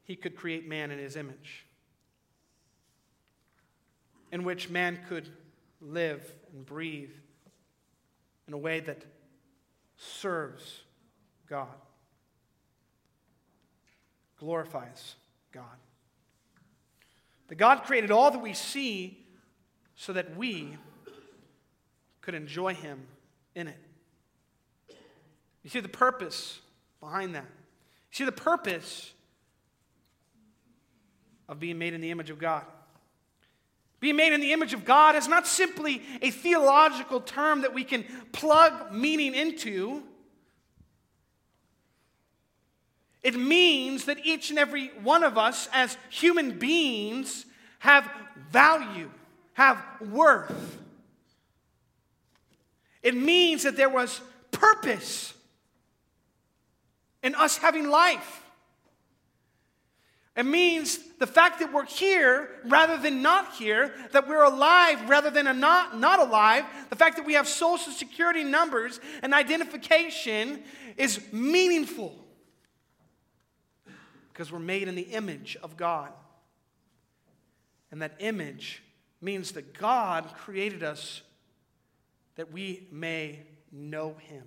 he 0.04 0.16
could 0.16 0.36
create 0.36 0.68
man 0.70 0.92
in 0.92 1.00
his 1.00 1.16
image, 1.16 1.66
in 4.32 4.44
which 4.44 4.70
man 4.70 5.00
could 5.10 5.28
live 5.82 6.22
and 6.54 6.68
breathe 6.68 7.10
in 8.48 8.54
a 8.54 8.60
way 8.60 8.80
that 8.82 9.04
serves 9.98 10.82
God 11.50 11.74
glorifies 14.38 15.16
God. 15.52 15.66
That 17.48 17.56
God 17.56 17.86
created 17.86 18.12
all 18.12 18.30
that 18.30 18.44
we 18.44 18.54
see 18.54 19.26
so 19.96 20.14
that 20.14 20.38
we 20.38 20.78
could 22.26 22.34
enjoy 22.34 22.74
Him 22.74 23.06
in 23.54 23.68
it. 23.68 23.78
You 25.64 25.70
see 25.70 25.80
the 25.80 25.88
purpose 25.88 26.60
behind 27.00 27.36
that. 27.36 27.46
You 28.12 28.16
see 28.16 28.26
the 28.26 28.32
purpose 28.32 29.14
of 31.48 31.60
being 31.60 31.78
made 31.78 31.94
in 31.94 32.02
the 32.02 32.10
image 32.10 32.32
of 32.32 32.40
God. 32.40 32.64
Being 34.00 34.16
made 34.16 34.34
in 34.34 34.42
the 34.42 34.54
image 34.54 34.74
of 34.74 34.86
God 34.86 35.16
is 35.16 35.28
not 35.28 35.46
simply 35.48 36.02
a 36.22 36.32
theological 36.32 37.22
term 37.22 37.62
that 37.62 37.74
we 37.74 37.84
can 37.84 38.04
plug 38.32 38.92
meaning 38.92 39.34
into. 39.34 40.04
It 43.24 43.36
means 43.36 44.06
that 44.06 44.26
each 44.26 44.50
and 44.50 44.60
every 44.60 44.88
one 45.02 45.24
of 45.24 45.38
us, 45.38 45.70
as 45.74 45.98
human 46.10 46.58
beings, 46.58 47.46
have 47.80 48.10
value, 48.52 49.10
have 49.54 49.84
worth. 50.02 50.82
It 53.06 53.16
means 53.16 53.62
that 53.64 53.78
there 53.78 53.88
was 53.88 54.20
purpose 54.50 55.36
in 57.22 57.36
us 57.36 57.56
having 57.56 57.88
life. 57.88 58.44
It 60.36 60.48
means 60.48 60.98
the 61.20 61.28
fact 61.28 61.60
that 61.60 61.72
we're 61.72 61.86
here 61.86 62.50
rather 62.66 62.98
than 62.98 63.22
not 63.22 63.54
here, 63.54 63.94
that 64.12 64.28
we're 64.28 64.44
alive 64.44 65.08
rather 65.08 65.30
than 65.30 65.46
not, 65.60 66.00
not 66.00 66.20
alive, 66.20 66.66
the 66.90 66.96
fact 66.96 67.18
that 67.18 67.28
we 67.28 67.34
have 67.34 67.48
social 67.48 67.94
security 67.94 68.44
numbers 68.44 69.00
and 69.22 69.36
identification 69.36 70.64
is 70.98 71.22
meaningful 71.32 72.16
because 74.34 74.52
we're 74.52 74.58
made 74.58 74.88
in 74.88 74.96
the 74.96 75.04
image 75.04 75.58
of 75.62 75.78
God. 75.78 76.12
And 77.92 78.02
that 78.02 78.16
image 78.18 78.82
means 79.22 79.52
that 79.52 79.76
God 79.78 80.26
created 80.36 80.82
us 80.82 81.22
that 82.36 82.52
we 82.52 82.88
may 82.92 83.42
know 83.72 84.16
Him. 84.20 84.44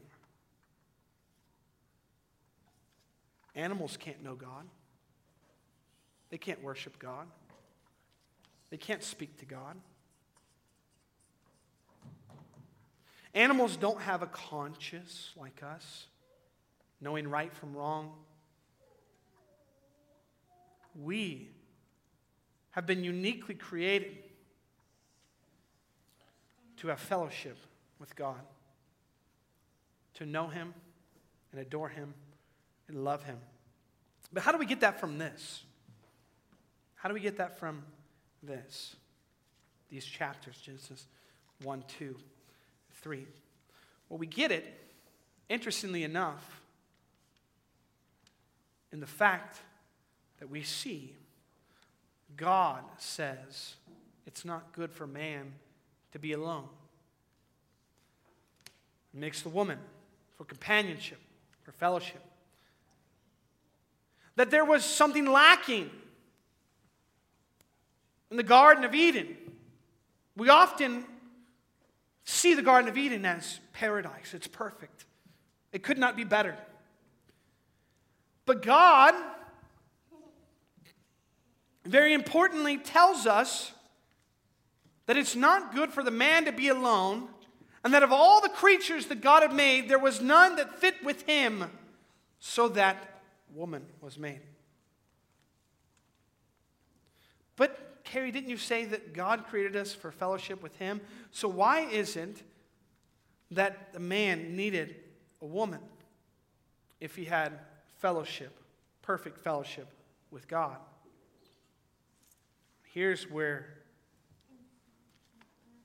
Animals 3.54 3.96
can't 3.98 4.22
know 4.22 4.34
God, 4.34 4.66
they 6.30 6.38
can't 6.38 6.62
worship 6.62 6.98
God, 6.98 7.26
they 8.70 8.76
can't 8.76 9.02
speak 9.02 9.38
to 9.38 9.46
God. 9.46 9.76
Animals 13.34 13.76
don't 13.76 14.00
have 14.00 14.22
a 14.22 14.26
conscience 14.26 15.32
like 15.36 15.62
us, 15.62 16.06
knowing 17.00 17.28
right 17.28 17.52
from 17.54 17.76
wrong 17.76 18.12
we 20.98 21.50
have 22.70 22.86
been 22.86 23.04
uniquely 23.04 23.54
created 23.54 24.16
to 26.76 26.88
have 26.88 27.00
fellowship 27.00 27.56
with 27.98 28.14
God, 28.16 28.40
to 30.14 30.26
know 30.26 30.48
Him 30.48 30.74
and 31.52 31.60
adore 31.60 31.88
Him 31.88 32.14
and 32.88 33.04
love 33.04 33.24
Him. 33.24 33.38
But 34.32 34.42
how 34.42 34.52
do 34.52 34.58
we 34.58 34.66
get 34.66 34.80
that 34.80 35.00
from 35.00 35.18
this? 35.18 35.62
How 36.94 37.08
do 37.08 37.14
we 37.14 37.20
get 37.20 37.38
that 37.38 37.58
from 37.58 37.82
this? 38.42 38.96
These 39.88 40.04
chapters, 40.04 40.58
Genesis 40.58 41.06
1, 41.62 41.84
2, 41.98 42.16
3. 43.02 43.26
Well, 44.08 44.18
we 44.18 44.26
get 44.26 44.52
it, 44.52 44.64
interestingly 45.48 46.04
enough, 46.04 46.60
in 48.92 49.00
the 49.00 49.06
fact 49.06 49.58
that 50.38 50.48
we 50.48 50.62
see 50.62 51.14
God 52.36 52.84
says 52.98 53.74
it's 54.26 54.44
not 54.44 54.72
good 54.72 54.92
for 54.92 55.06
man 55.06 55.52
to 56.12 56.18
be 56.18 56.32
alone. 56.32 56.68
Makes 59.18 59.42
the 59.42 59.48
woman 59.48 59.78
for 60.36 60.44
companionship, 60.44 61.18
for 61.64 61.72
fellowship. 61.72 62.22
That 64.36 64.52
there 64.52 64.64
was 64.64 64.84
something 64.84 65.26
lacking 65.26 65.90
in 68.30 68.36
the 68.36 68.44
Garden 68.44 68.84
of 68.84 68.94
Eden. 68.94 69.36
We 70.36 70.50
often 70.50 71.04
see 72.22 72.54
the 72.54 72.62
Garden 72.62 72.88
of 72.88 72.96
Eden 72.96 73.24
as 73.24 73.58
paradise, 73.72 74.34
it's 74.34 74.46
perfect, 74.46 75.04
it 75.72 75.82
could 75.82 75.98
not 75.98 76.16
be 76.16 76.22
better. 76.22 76.54
But 78.46 78.62
God, 78.62 79.14
very 81.84 82.14
importantly, 82.14 82.78
tells 82.78 83.26
us 83.26 83.72
that 85.06 85.16
it's 85.16 85.34
not 85.34 85.74
good 85.74 85.90
for 85.90 86.04
the 86.04 86.12
man 86.12 86.44
to 86.44 86.52
be 86.52 86.68
alone, 86.68 87.28
and 87.88 87.94
that 87.94 88.02
of 88.02 88.12
all 88.12 88.42
the 88.42 88.50
creatures 88.50 89.06
that 89.06 89.22
God 89.22 89.40
had 89.40 89.54
made, 89.54 89.88
there 89.88 89.98
was 89.98 90.20
none 90.20 90.56
that 90.56 90.78
fit 90.78 91.02
with 91.02 91.22
him, 91.22 91.64
so 92.38 92.68
that 92.68 93.22
woman 93.54 93.82
was 94.02 94.18
made. 94.18 94.42
But, 97.56 98.04
Cary, 98.04 98.30
didn't 98.30 98.50
you 98.50 98.58
say 98.58 98.84
that 98.84 99.14
God 99.14 99.46
created 99.46 99.74
us 99.74 99.94
for 99.94 100.12
fellowship 100.12 100.62
with 100.62 100.76
him? 100.76 101.00
So, 101.30 101.48
why 101.48 101.86
isn't 101.86 102.42
that 103.52 103.94
the 103.94 104.00
man 104.00 104.54
needed 104.54 104.96
a 105.40 105.46
woman 105.46 105.80
if 107.00 107.16
he 107.16 107.24
had 107.24 107.58
fellowship, 108.00 108.54
perfect 109.00 109.38
fellowship 109.38 109.88
with 110.30 110.46
God? 110.46 110.76
Here's 112.82 113.30
where 113.30 113.78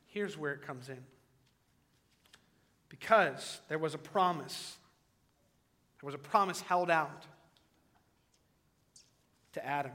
Here's 0.08 0.38
where 0.38 0.52
it 0.52 0.62
comes 0.62 0.90
in. 0.90 1.00
Because 3.00 3.60
there 3.70 3.80
was 3.80 3.96
a 3.96 3.98
promise, 3.98 4.78
there 6.00 6.06
was 6.06 6.14
a 6.14 6.20
promise 6.20 6.62
held 6.62 6.92
out 6.92 7.26
to 9.54 9.66
Adam 9.66 9.94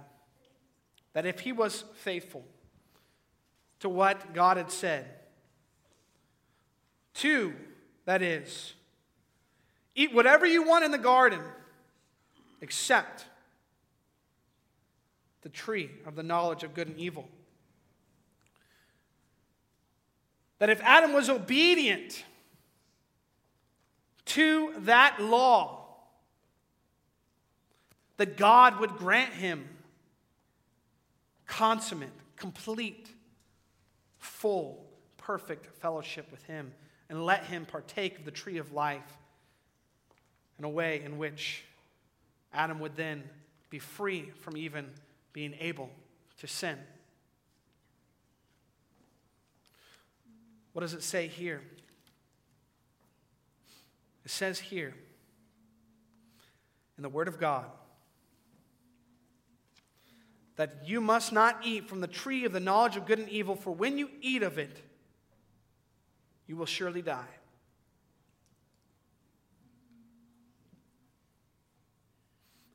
that 1.13 1.25
if 1.25 1.39
he 1.39 1.53
was 1.53 1.85
faithful 1.95 2.45
to 3.79 3.89
what 3.89 4.35
God 4.35 4.57
had 4.57 4.73
said, 4.73 5.07
to, 7.15 7.55
that 8.05 8.21
is, 8.21 8.75
eat 9.95 10.13
whatever 10.13 10.45
you 10.45 10.65
want 10.65 10.85
in 10.85 10.91
the 10.91 10.99
garden 10.99 11.41
except 12.61 13.27
the 15.43 15.49
tree 15.49 15.89
of 16.05 16.17
the 16.17 16.25
knowledge 16.25 16.65
of 16.65 16.75
good 16.75 16.89
and 16.89 16.99
evil. 16.99 17.29
that 20.59 20.71
if 20.71 20.81
Adam 20.83 21.13
was 21.13 21.29
obedient 21.29 22.25
to 24.29 24.75
that 24.81 25.21
law, 25.21 25.87
that 28.17 28.37
God 28.37 28.81
would 28.81 28.97
grant 28.97 29.33
him 29.33 29.69
consummate, 31.47 32.11
complete, 32.37 33.09
full, 34.19 34.85
perfect 35.17 35.67
fellowship 35.81 36.31
with 36.31 36.45
him 36.45 36.73
and 37.09 37.25
let 37.25 37.45
him 37.45 37.65
partake 37.65 38.19
of 38.19 38.25
the 38.25 38.31
tree 38.31 38.59
of 38.59 38.73
life 38.73 39.19
in 40.59 40.65
a 40.65 40.69
way 40.69 41.03
in 41.03 41.19
which 41.19 41.65
Adam 42.53 42.81
would 42.81 42.97
then 42.97 43.23
be 43.71 43.79
free 43.79 44.31
from 44.41 44.57
even 44.57 44.87
being 45.33 45.55
able 45.61 45.91
to 46.39 46.47
sin. 46.47 46.77
What 50.73 50.83
does 50.83 50.95
it 50.95 51.03
say 51.03 51.27
here? 51.29 51.63
It 54.29 54.33
says 54.33 54.59
here 54.59 54.93
in 56.99 57.03
the 57.03 57.09
Word 57.09 57.29
of 57.29 57.41
God 57.41 57.65
that 60.57 60.83
you 60.85 61.01
must 61.01 61.33
not 61.33 61.61
eat 61.65 61.89
from 61.89 62.03
the 62.03 62.07
tree 62.07 62.45
of 62.45 62.53
the 62.53 62.61
knowledge 62.61 62.99
of 62.99 63.07
good 63.07 63.19
and 63.19 63.31
evil, 63.31 63.57
for 63.57 63.71
when 63.71 63.97
you 63.97 64.11
eat 64.21 64.43
of 64.43 64.59
it, 64.59 64.83
you 66.47 66.57
will 66.57 66.67
surely 66.67 67.01
die. 67.01 67.25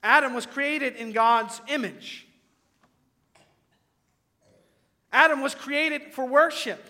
Adam 0.01 0.33
was 0.33 0.47
created 0.47 0.95
in 0.95 1.11
God's 1.11 1.61
image. 1.67 2.25
Adam 5.11 5.41
was 5.41 5.53
created 5.53 6.13
for 6.13 6.25
worship. 6.25 6.83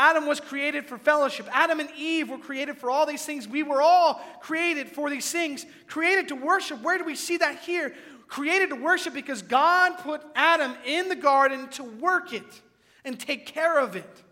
Adam 0.00 0.26
was 0.26 0.40
created 0.40 0.86
for 0.86 0.96
fellowship. 0.96 1.46
Adam 1.52 1.78
and 1.78 1.90
Eve 1.94 2.30
were 2.30 2.38
created 2.38 2.78
for 2.78 2.90
all 2.90 3.04
these 3.04 3.26
things. 3.26 3.46
We 3.46 3.62
were 3.62 3.82
all 3.82 4.18
created 4.40 4.88
for 4.88 5.10
these 5.10 5.30
things, 5.30 5.66
created 5.88 6.28
to 6.28 6.36
worship. 6.36 6.80
Where 6.80 6.96
do 6.96 7.04
we 7.04 7.14
see 7.14 7.36
that 7.36 7.58
here? 7.58 7.94
Created 8.26 8.70
to 8.70 8.76
worship 8.76 9.12
because 9.12 9.42
God 9.42 9.98
put 9.98 10.22
Adam 10.34 10.74
in 10.86 11.10
the 11.10 11.16
garden 11.16 11.68
to 11.72 11.84
work 11.84 12.32
it 12.32 12.62
and 13.04 13.20
take 13.20 13.44
care 13.44 13.78
of 13.78 13.94
it. 13.94 14.22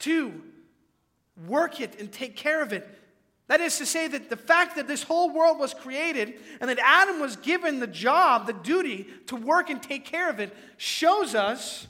To 0.00 0.42
work 1.46 1.80
it 1.80 1.98
and 1.98 2.12
take 2.12 2.36
care 2.36 2.60
of 2.60 2.74
it. 2.74 2.86
That 3.46 3.62
is 3.62 3.78
to 3.78 3.86
say, 3.86 4.08
that 4.08 4.28
the 4.28 4.36
fact 4.36 4.76
that 4.76 4.86
this 4.86 5.02
whole 5.02 5.30
world 5.32 5.58
was 5.58 5.72
created 5.72 6.34
and 6.60 6.68
that 6.68 6.78
Adam 6.82 7.18
was 7.18 7.36
given 7.36 7.80
the 7.80 7.86
job, 7.86 8.46
the 8.46 8.52
duty 8.52 9.06
to 9.28 9.36
work 9.36 9.70
and 9.70 9.82
take 9.82 10.04
care 10.04 10.28
of 10.28 10.38
it, 10.38 10.54
shows 10.76 11.34
us 11.34 11.86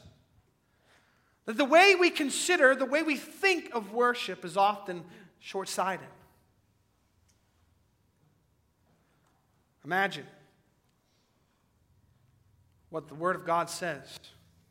that 1.46 1.56
the 1.56 1.64
way 1.64 1.94
we 1.94 2.10
consider, 2.10 2.74
the 2.74 2.84
way 2.84 3.02
we 3.02 3.16
think 3.16 3.70
of 3.74 3.92
worship 3.92 4.44
is 4.44 4.56
often 4.56 5.04
short 5.40 5.68
sighted. 5.68 6.06
Imagine 9.84 10.26
what 12.88 13.08
the 13.08 13.14
Word 13.14 13.36
of 13.36 13.44
God 13.44 13.68
says 13.68 14.18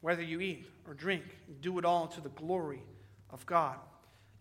whether 0.02 0.22
you 0.22 0.42
eat 0.42 0.66
or 0.86 0.94
drink, 0.94 1.24
do 1.62 1.80
it 1.80 1.86
all 1.86 2.08
to 2.08 2.20
the 2.20 2.30
glory 2.30 2.84
of 3.30 3.46
God. 3.46 3.78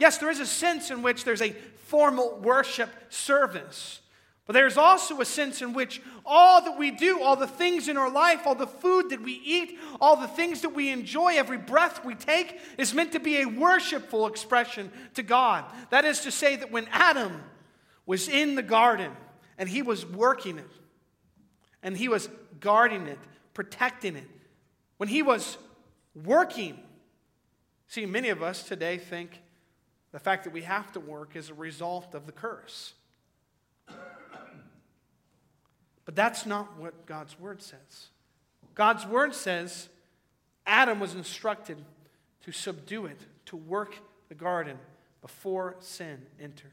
Yes, 0.01 0.18
there 0.18 0.31
is 0.31 0.40
a 0.40 0.47
sense 0.47 0.90
in 0.90 1.03
which 1.03 1.23
there's 1.25 1.40
a 1.40 1.53
formal 1.87 2.40
worship 2.40 2.90
service. 3.11 4.01
But 4.44 4.55
there's 4.55 4.76
also 4.76 5.20
a 5.20 5.24
sense 5.24 5.62
in 5.62 5.72
which 5.72 6.02
all 6.26 6.62
that 6.64 6.76
we 6.76 6.90
do, 6.90 7.22
all 7.22 7.37
the 7.37 7.46
things 7.46 7.87
in 7.87 7.96
our 7.96 8.11
life, 8.11 8.40
all 8.44 8.57
the 8.57 8.66
food 8.66 9.11
that 9.11 9.22
we 9.22 9.40
eat, 9.44 9.78
all 10.00 10.16
the 10.16 10.26
things 10.26 10.62
that 10.62 10.70
we 10.70 10.90
enjoy, 10.90 11.35
every 11.37 11.59
breath 11.59 12.05
we 12.05 12.16
take, 12.16 12.59
is 12.76 12.92
meant 12.92 13.12
to 13.12 13.20
be 13.20 13.40
a 13.40 13.46
worshipful 13.46 14.26
expression 14.26 14.90
to 15.14 15.22
God. 15.22 15.64
That 15.90 16.05
is 16.05 16.20
to 16.20 16.33
say, 16.33 16.57
that 16.57 16.72
when 16.72 16.88
Adam 16.90 17.40
was 18.05 18.28
in 18.28 18.57
the 18.57 18.62
garden 18.62 19.12
and 19.59 19.68
he 19.68 19.81
was 19.81 20.05
working 20.05 20.59
it, 20.59 20.70
and 21.85 21.96
he 21.96 22.09
was 22.09 22.28
guarding 22.59 23.07
it, 23.07 23.18
protecting 23.55 24.16
it, 24.16 24.28
when 24.96 25.09
he 25.09 25.22
was 25.22 25.57
working, 26.14 26.78
see, 27.87 28.07
many 28.07 28.28
of 28.28 28.42
us 28.42 28.64
today 28.64 28.98
think 28.98 29.40
the 30.11 30.18
fact 30.18 30.44
that 30.44 30.52
we 30.52 30.62
have 30.62 30.90
to 30.92 31.00
work 31.00 31.37
is 31.37 31.48
a 31.48 31.55
result 31.55 32.14
of 32.14 32.26
the 32.26 32.33
curse. 32.33 32.94
But 36.04 36.16
that's 36.16 36.46
not 36.46 36.78
what 36.78 37.06
God's 37.06 37.38
word 37.38 37.62
says. 37.62 38.08
God's 38.74 39.06
word 39.06 39.34
says 39.34 39.88
Adam 40.66 41.00
was 41.00 41.14
instructed 41.14 41.78
to 42.42 42.52
subdue 42.52 43.06
it, 43.06 43.20
to 43.46 43.56
work 43.56 43.94
the 44.28 44.34
garden 44.34 44.78
before 45.20 45.76
sin 45.80 46.26
entered. 46.40 46.72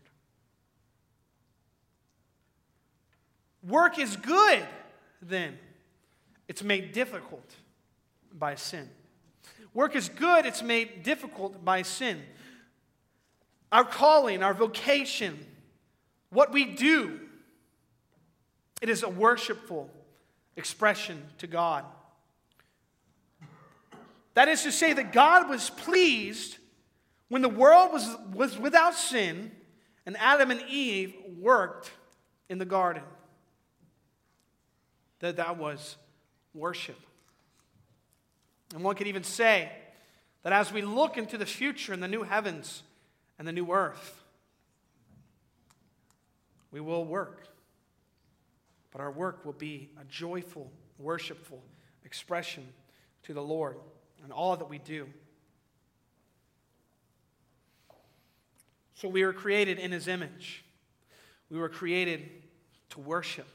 Work 3.61 3.99
is 3.99 4.15
good, 4.15 4.65
then. 5.21 5.57
It's 6.47 6.63
made 6.63 6.93
difficult 6.93 7.55
by 8.33 8.55
sin. 8.55 8.89
Work 9.73 9.95
is 9.95 10.09
good, 10.09 10.45
it's 10.45 10.63
made 10.63 11.03
difficult 11.03 11.63
by 11.63 11.83
sin. 11.83 12.21
Our 13.71 13.83
calling, 13.83 14.41
our 14.41 14.55
vocation, 14.55 15.37
what 16.31 16.51
we 16.51 16.65
do, 16.65 17.19
It 18.81 18.89
is 18.89 19.03
a 19.03 19.09
worshipful 19.09 19.89
expression 20.55 21.23
to 21.39 21.47
God. 21.47 21.85
That 24.35 24.47
is 24.47 24.63
to 24.63 24.71
say, 24.71 24.93
that 24.93 25.11
God 25.11 25.49
was 25.49 25.69
pleased 25.69 26.57
when 27.27 27.41
the 27.41 27.49
world 27.49 27.91
was, 27.91 28.07
was 28.33 28.57
without 28.57 28.95
sin 28.95 29.51
and 30.05 30.15
Adam 30.17 30.49
and 30.51 30.61
Eve 30.69 31.13
worked 31.39 31.91
in 32.49 32.57
the 32.57 32.65
garden. 32.65 33.03
That 35.19 35.35
that 35.37 35.57
was 35.57 35.97
worship. 36.53 36.99
And 38.73 38.83
one 38.83 38.95
could 38.95 39.07
even 39.07 39.23
say 39.23 39.71
that 40.43 40.53
as 40.53 40.71
we 40.71 40.81
look 40.81 41.17
into 41.17 41.37
the 41.37 41.45
future 41.45 41.93
in 41.93 41.99
the 41.99 42.07
new 42.07 42.23
heavens 42.23 42.83
and 43.37 43.47
the 43.47 43.51
new 43.51 43.71
earth, 43.71 44.23
we 46.71 46.79
will 46.79 47.03
work. 47.03 47.48
But 48.91 49.01
our 49.01 49.11
work 49.11 49.45
will 49.45 49.53
be 49.53 49.89
a 49.99 50.05
joyful, 50.05 50.71
worshipful 50.97 51.63
expression 52.03 52.67
to 53.23 53.33
the 53.33 53.41
Lord 53.41 53.77
in 54.25 54.31
all 54.31 54.57
that 54.57 54.69
we 54.69 54.79
do. 54.79 55.07
So 58.95 59.07
we 59.07 59.23
were 59.23 59.33
created 59.33 59.79
in 59.79 59.91
his 59.91 60.07
image. 60.07 60.65
We 61.49 61.57
were 61.57 61.69
created 61.69 62.29
to 62.89 62.99
worship. 62.99 63.47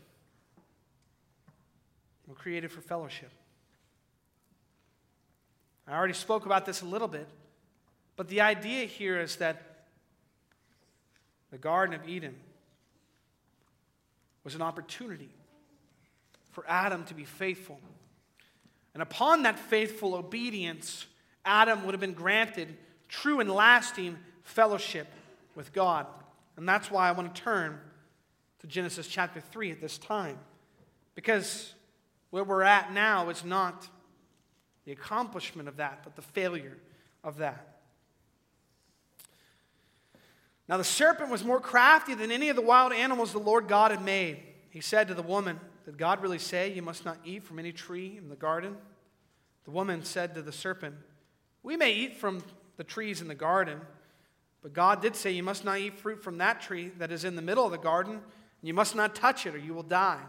We're 2.27 2.35
created 2.35 2.73
for 2.73 2.81
fellowship. 2.81 3.31
I 5.87 5.93
already 5.93 6.15
spoke 6.15 6.47
about 6.47 6.65
this 6.65 6.81
a 6.81 6.87
little 6.87 7.09
bit, 7.09 7.29
but 8.17 8.29
the 8.29 8.41
idea 8.41 8.87
here 8.87 9.21
is 9.21 9.37
that 9.37 9.87
the 11.51 11.59
Garden 11.59 11.95
of 11.95 12.09
Eden 12.09 12.37
was 14.45 14.55
an 14.55 14.63
opportunity 14.63 15.31
for 16.53 16.65
Adam 16.69 17.05
to 17.07 17.15
be 17.15 17.25
faithful. 17.25 17.81
And 18.93 19.03
upon 19.03 19.43
that 19.43 19.59
faithful 19.59 20.15
obedience, 20.15 21.07
Adam 21.45 21.85
would 21.85 21.95
have 21.95 22.01
been 22.01 22.13
granted 22.13 22.77
true 23.09 23.41
and 23.41 23.51
lasting 23.51 24.19
fellowship 24.43 25.09
with 25.55 25.73
God. 25.73 26.07
And 26.57 26.69
that's 26.69 26.91
why 26.91 27.09
I 27.09 27.13
want 27.13 27.35
to 27.35 27.43
turn 27.43 27.81
to 28.61 28.67
Genesis 28.67 29.09
chapter 29.09 29.41
3 29.41 29.73
at 29.73 29.81
this 29.81 29.99
time. 29.99 30.39
Because 31.15 31.75
where 32.31 32.45
we're 32.45 32.63
at 32.63 32.93
now 32.93 33.29
is 33.31 33.45
not 33.45 33.89
the 34.85 34.93
accomplishment 34.93 35.69
of 35.69 35.77
that, 35.79 36.01
but 36.05 36.15
the 36.15 36.23
failure 36.23 36.77
of 37.23 37.39
that. 37.39 37.74
Now, 40.69 40.79
the 40.79 40.85
serpent 40.85 41.31
was 41.31 41.45
more 41.45 41.61
crafty 41.61 42.15
than 42.15 42.31
any 42.31 42.49
of 42.49 42.57
the 42.57 42.63
wild 42.63 42.93
animals 42.93 43.33
the 43.33 43.39
Lord 43.39 43.69
God 43.69 43.91
had 43.91 44.03
made. 44.03 44.41
He 44.71 44.81
said 44.81 45.09
to 45.09 45.15
the 45.15 45.23
woman, 45.23 45.61
Did 45.85 45.99
God 45.99 46.23
really 46.23 46.39
say 46.39 46.73
you 46.73 46.83
must 46.83 47.05
not 47.05 47.19
eat 47.25 47.45
from 47.45 47.59
any 47.59 47.73
tree 47.73 48.17
in 48.17 48.29
the 48.29 48.37
garden? 48.37 48.77
The 49.65 49.71
woman 49.71 50.05
said 50.05 50.35
to 50.35 50.43
the 50.43 50.53
serpent, 50.53 50.95
We 51.63 51.77
may 51.77 51.93
eat 51.93 52.17
from 52.17 52.43
the 52.77 52.85
trees 52.85 53.21
in 53.21 53.29
the 53.29 53.35
garden, 53.35 53.81
but 54.63 54.73
God 54.73 55.03
did 55.03 55.15
say 55.15 55.31
you 55.31 55.43
must 55.43 55.65
not 55.65 55.79
eat 55.79 55.99
fruit 55.99 56.23
from 56.23 56.39
that 56.39 56.63
tree 56.63 56.91
that 56.99 57.13
is 57.13 57.25
in 57.25 57.37
the 57.37 57.43
middle 57.43 57.67
of 57.67 57.71
the 57.71 57.79
garden, 57.79 58.15
and 58.15 58.69
you 58.69 58.73
must 58.73 58.97
not 58.97 59.15
touch 59.15 59.47
it, 59.47 59.55
or 59.55 59.59
you 59.59 59.75
will 59.75 59.83
die. 59.83 60.21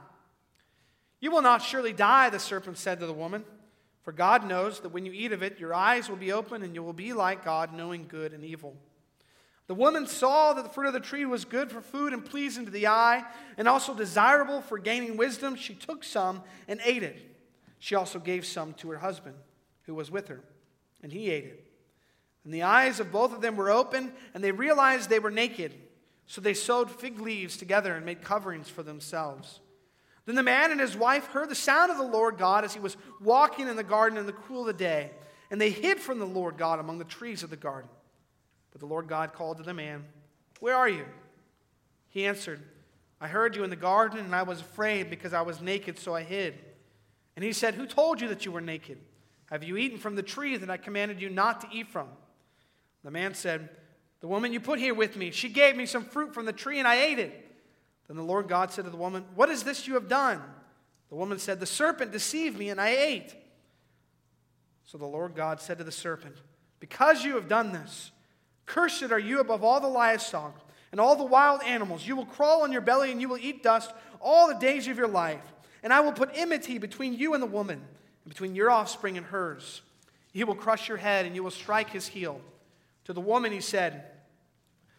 You 1.22 1.32
will 1.32 1.42
not 1.42 1.62
surely 1.62 1.94
die, 1.94 2.30
the 2.30 2.40
serpent 2.40 2.78
said 2.78 3.00
to 3.00 3.08
the 3.08 3.14
woman. 3.14 3.46
For 4.04 4.12
God 4.12 4.46
knows 4.46 4.82
that 4.82 4.90
when 4.90 5.06
you 5.06 5.12
eat 5.14 5.32
of 5.32 5.42
it, 5.42 5.60
your 5.60 5.74
eyes 5.74 6.10
will 6.10 6.18
be 6.18 6.32
open 6.32 6.62
and 6.62 6.76
you 6.76 6.84
will 6.84 6.94
be 6.94 7.14
like 7.14 7.44
God, 7.44 7.74
knowing 7.74 8.06
good 8.08 8.34
and 8.34 8.44
evil. 8.44 8.76
The 9.68 9.76
woman 9.76 10.06
saw 10.06 10.54
that 10.54 10.64
the 10.64 10.70
fruit 10.70 10.88
of 10.88 10.94
the 10.94 11.00
tree 11.00 11.26
was 11.26 11.44
good 11.44 11.72
for 11.72 11.82
food 11.82 12.14
and 12.14 12.24
pleasing 12.24 12.66
to 12.66 12.72
the 12.72 12.88
eye, 12.88 13.24
and 13.58 13.68
also 13.68 13.96
desirable 13.96 14.62
for 14.62 14.78
gaining 14.78 15.18
wisdom. 15.18 15.56
She 15.56 15.74
took 15.74 16.04
some 16.04 16.44
and 16.68 16.80
ate 16.84 17.04
it. 17.04 17.36
She 17.80 17.96
also 17.96 18.20
gave 18.20 18.46
some 18.46 18.74
to 18.76 18.92
her 18.92 19.00
husband, 19.00 19.36
who 19.84 19.96
was 19.96 20.12
with 20.12 20.28
her, 20.28 20.42
and 21.02 21.12
he 21.12 21.32
ate 21.32 21.46
it. 21.46 21.72
And 22.44 22.54
the 22.54 22.64
eyes 22.64 23.00
of 23.00 23.12
both 23.12 23.34
of 23.34 23.42
them 23.42 23.56
were 23.56 23.72
open, 23.72 24.14
and 24.34 24.44
they 24.44 24.52
realized 24.52 25.10
they 25.10 25.20
were 25.20 25.32
naked. 25.32 25.74
So 26.28 26.42
they 26.42 26.54
sewed 26.54 26.90
fig 26.90 27.20
leaves 27.20 27.58
together 27.58 27.94
and 27.96 28.06
made 28.06 28.22
coverings 28.22 28.70
for 28.70 28.84
themselves. 28.84 29.62
Then 30.26 30.36
the 30.36 30.44
man 30.44 30.72
and 30.72 30.80
his 30.80 30.96
wife 30.96 31.28
heard 31.28 31.50
the 31.50 31.56
sound 31.56 31.92
of 31.92 31.98
the 31.98 32.04
Lord 32.04 32.38
God 32.38 32.64
as 32.64 32.74
he 32.74 32.80
was 32.80 32.98
walking 33.22 33.68
in 33.68 33.76
the 33.76 33.84
garden 33.84 34.18
in 34.18 34.26
the 34.26 34.32
cool 34.32 34.62
of 34.62 34.68
the 34.68 34.74
day, 34.74 35.12
and 35.52 35.62
they 35.62 35.70
hid 35.70 36.00
from 36.00 36.20
the 36.20 36.26
Lord 36.26 36.58
God 36.58 36.80
among 36.80 36.98
the 36.98 37.04
trees 37.04 37.44
of 37.44 37.50
the 37.50 37.56
garden. 37.56 37.90
But 38.76 38.82
the 38.82 38.88
Lord 38.88 39.08
God 39.08 39.32
called 39.32 39.56
to 39.56 39.64
the 39.64 39.74
man, 39.74 40.04
Where 40.60 40.76
are 40.76 40.90
you? 40.90 41.06
He 42.10 42.26
answered, 42.26 42.62
I 43.22 43.30
heard 43.30 43.56
you 43.56 43.64
in 43.64 43.70
the 43.70 43.78
garden, 43.78 44.20
and 44.20 44.36
I 44.36 44.44
was 44.44 44.60
afraid 44.60 45.10
because 45.10 45.34
I 45.34 45.44
was 45.44 45.62
naked, 45.62 45.98
so 45.98 46.14
I 46.14 46.24
hid. 46.24 46.60
And 47.38 47.46
he 47.46 47.54
said, 47.54 47.76
Who 47.76 47.86
told 47.86 48.20
you 48.20 48.28
that 48.28 48.44
you 48.44 48.52
were 48.52 48.60
naked? 48.60 48.98
Have 49.46 49.64
you 49.64 49.78
eaten 49.78 49.98
from 49.98 50.16
the 50.16 50.22
tree 50.22 50.58
that 50.58 50.70
I 50.70 50.76
commanded 50.76 51.22
you 51.22 51.30
not 51.30 51.62
to 51.62 51.68
eat 51.72 51.88
from? 51.88 52.10
The 53.06 53.12
man 53.12 53.34
said, 53.34 53.70
The 54.20 54.28
woman 54.28 54.52
you 54.52 54.60
put 54.60 54.78
here 54.78 54.94
with 54.94 55.16
me, 55.16 55.32
she 55.32 55.48
gave 55.48 55.78
me 55.78 55.86
some 55.86 56.04
fruit 56.04 56.34
from 56.34 56.46
the 56.46 56.52
tree, 56.52 56.80
and 56.80 56.88
I 56.88 56.98
ate 56.98 57.20
it. 57.20 57.56
Then 58.10 58.18
the 58.18 58.24
Lord 58.24 58.50
God 58.50 58.74
said 58.74 58.84
to 58.84 58.92
the 58.92 58.98
woman, 58.98 59.24
What 59.36 59.48
is 59.48 59.64
this 59.64 59.88
you 59.88 59.94
have 59.94 60.10
done? 60.10 60.42
The 61.08 61.16
woman 61.16 61.40
said, 61.40 61.62
The 61.62 61.66
serpent 61.66 62.12
deceived 62.12 62.60
me, 62.60 62.72
and 62.72 62.82
I 62.82 62.90
ate. 62.90 63.36
So 64.84 64.98
the 64.98 65.06
Lord 65.06 65.34
God 65.34 65.62
said 65.62 65.78
to 65.78 65.86
the 65.86 65.94
serpent, 65.94 66.36
Because 66.82 67.24
you 67.24 67.36
have 67.36 67.48
done 67.48 67.72
this, 67.72 68.12
cursed 68.66 69.04
are 69.04 69.20
you 69.20 69.40
above 69.40 69.64
all 69.64 69.80
the 69.80 69.88
livestock 69.88 70.60
and 70.92 71.02
all 71.02 71.16
the 71.16 71.26
wild 71.26 71.62
animals. 71.64 72.08
You 72.08 72.16
will 72.16 72.26
crawl 72.26 72.64
on 72.64 72.72
your 72.72 72.82
belly, 72.82 73.12
and 73.12 73.20
you 73.20 73.28
will 73.28 73.38
eat 73.38 73.64
dust 73.64 73.92
all 74.22 74.48
the 74.48 74.56
days 74.56 74.88
of 74.88 74.98
your 74.98 75.08
life. 75.08 75.44
And 75.84 75.92
I 75.92 76.00
will 76.00 76.14
put 76.14 76.30
enmity 76.34 76.78
between 76.78 77.14
you 77.14 77.34
and 77.34 77.44
the 77.44 77.48
woman, 77.48 77.80
and 78.24 78.30
between 78.34 78.56
your 78.56 78.72
offspring 78.72 79.18
and 79.18 79.26
hers. 79.26 79.82
He 80.32 80.44
will 80.44 80.56
crush 80.56 80.88
your 80.88 80.98
head, 80.98 81.26
and 81.26 81.36
you 81.36 81.44
will 81.44 81.52
strike 81.52 81.90
his 81.90 82.08
heel. 82.08 82.42
To 83.06 83.14
the 83.14 83.22
woman 83.22 83.52
he 83.52 83.62
said, 83.62 84.06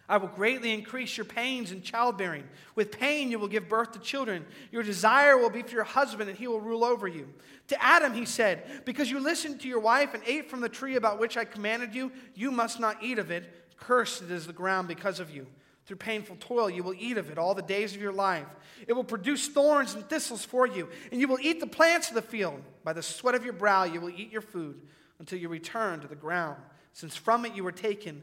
I 0.09 0.19
will 0.19 0.29
greatly 0.29 0.73
increase 0.73 1.17
your 1.17 1.25
pains 1.25 1.73
in 1.73 1.83
childbearing. 1.83 2.45
With 2.77 2.93
pain, 2.93 3.31
you 3.31 3.39
will 3.39 3.49
give 3.49 3.69
birth 3.69 3.93
to 3.93 3.99
children. 3.99 4.47
Your 4.71 4.85
desire 4.85 5.37
will 5.37 5.51
be 5.51 5.63
for 5.63 5.75
your 5.75 5.85
husband, 5.85 6.31
and 6.31 6.39
he 6.39 6.47
will 6.47 6.61
rule 6.61 6.85
over 6.85 7.09
you. 7.09 7.29
To 7.69 7.83
Adam, 7.83 8.15
he 8.15 8.25
said, 8.25 8.85
Because 8.85 9.11
you 9.11 9.19
listened 9.19 9.61
to 9.61 9.69
your 9.69 9.81
wife 9.81 10.15
and 10.15 10.23
ate 10.25 10.49
from 10.49 10.61
the 10.61 10.69
tree 10.69 10.95
about 10.95 11.19
which 11.19 11.37
I 11.37 11.45
commanded 11.45 11.95
you, 11.95 12.13
you 12.35 12.53
must 12.53 12.79
not 12.79 13.03
eat 13.03 13.19
of 13.19 13.33
it. 13.33 13.53
Cursed 13.79 14.23
is 14.23 14.47
the 14.47 14.53
ground 14.53 14.87
because 14.87 15.19
of 15.19 15.31
you. 15.31 15.47
Through 15.87 15.99
painful 15.99 16.37
toil, 16.41 16.69
you 16.69 16.83
will 16.83 16.95
eat 16.99 17.17
of 17.17 17.31
it 17.31 17.39
all 17.39 17.55
the 17.55 17.63
days 17.63 17.95
of 17.95 18.03
your 18.03 18.13
life. 18.13 18.47
It 18.89 18.93
will 18.93 19.05
produce 19.05 19.49
thorns 19.49 19.95
and 19.95 20.09
thistles 20.09 20.45
for 20.45 20.67
you, 20.67 20.89
and 21.13 21.21
you 21.21 21.29
will 21.29 21.39
eat 21.41 21.61
the 21.61 21.67
plants 21.67 22.09
of 22.09 22.15
the 22.15 22.23
field. 22.23 22.61
By 22.83 22.93
the 22.93 23.03
sweat 23.03 23.37
of 23.37 23.45
your 23.45 23.53
brow, 23.55 23.85
you 23.85 24.01
will 24.01 24.11
eat 24.11 24.33
your 24.33 24.41
food 24.41 24.81
until 25.19 25.39
you 25.39 25.49
return 25.49 26.01
to 26.01 26.09
the 26.09 26.17
ground, 26.17 26.57
since 26.93 27.17
from 27.17 27.45
it 27.45 27.55
you 27.55 27.63
were 27.63 27.73
taken. 27.73 28.23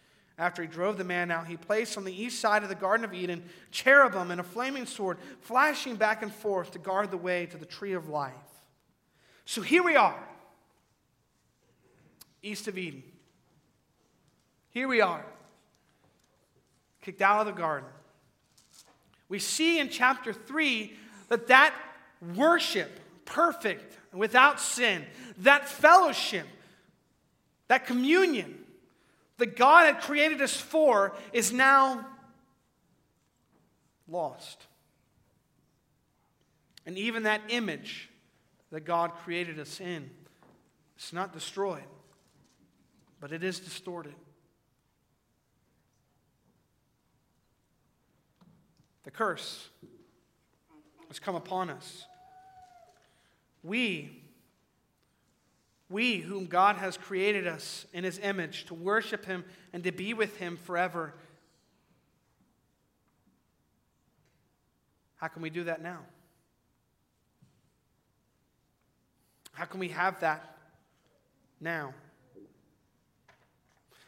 After 0.37 0.61
he 0.61 0.67
drove 0.67 0.97
the 0.97 1.03
man 1.03 1.29
out, 1.29 1.47
he 1.47 1.57
placed 1.57 1.97
on 1.97 2.03
the 2.03 2.23
east 2.23 2.39
side 2.39 2.63
of 2.63 2.69
the 2.69 2.75
Garden 2.75 3.03
of 3.05 3.13
Eden 3.13 3.43
cherubim 3.69 4.31
and 4.31 4.41
a 4.41 4.43
flaming 4.43 4.85
sword, 4.85 5.17
flashing 5.41 5.95
back 5.95 6.23
and 6.23 6.33
forth 6.33 6.71
to 6.71 6.79
guard 6.79 7.11
the 7.11 7.17
way 7.17 7.45
to 7.47 7.57
the 7.57 7.65
tree 7.65 7.93
of 7.93 8.09
life. 8.09 8.33
So 9.45 9.61
here 9.61 9.83
we 9.83 9.95
are, 9.95 10.23
east 12.41 12.67
of 12.67 12.77
Eden. 12.77 13.03
Here 14.69 14.87
we 14.87 15.01
are, 15.01 15.25
kicked 17.01 17.21
out 17.21 17.41
of 17.41 17.53
the 17.53 17.59
garden. 17.59 17.89
We 19.27 19.39
see 19.39 19.79
in 19.79 19.89
chapter 19.89 20.33
3 20.33 20.93
that 21.29 21.47
that 21.47 21.73
worship, 22.35 22.99
perfect, 23.25 23.97
without 24.13 24.59
sin, 24.59 25.05
that 25.39 25.67
fellowship, 25.67 26.47
that 27.67 27.85
communion, 27.85 28.57
that 29.41 29.55
God 29.55 29.87
had 29.87 30.01
created 30.01 30.39
us 30.39 30.55
for 30.55 31.15
is 31.33 31.51
now 31.51 32.05
lost. 34.07 34.67
And 36.85 36.95
even 36.95 37.23
that 37.23 37.41
image 37.49 38.07
that 38.71 38.81
God 38.81 39.13
created 39.23 39.59
us 39.59 39.81
in, 39.81 40.11
it's 40.95 41.11
not 41.11 41.33
destroyed, 41.33 41.81
but 43.19 43.31
it 43.31 43.43
is 43.43 43.59
distorted. 43.59 44.13
The 49.05 49.11
curse 49.11 49.69
has 51.07 51.17
come 51.17 51.33
upon 51.33 51.71
us. 51.71 52.05
We 53.63 54.20
We, 55.91 56.17
whom 56.17 56.45
God 56.45 56.77
has 56.77 56.97
created 56.97 57.47
us 57.47 57.85
in 57.93 58.03
his 58.03 58.17
image, 58.19 58.65
to 58.65 58.73
worship 58.73 59.25
him 59.25 59.43
and 59.73 59.83
to 59.83 59.91
be 59.91 60.13
with 60.13 60.37
him 60.37 60.57
forever. 60.57 61.13
How 65.17 65.27
can 65.27 65.41
we 65.41 65.49
do 65.49 65.65
that 65.65 65.81
now? 65.81 65.99
How 69.51 69.65
can 69.65 69.79
we 69.79 69.89
have 69.89 70.21
that 70.21 70.57
now? 71.59 71.93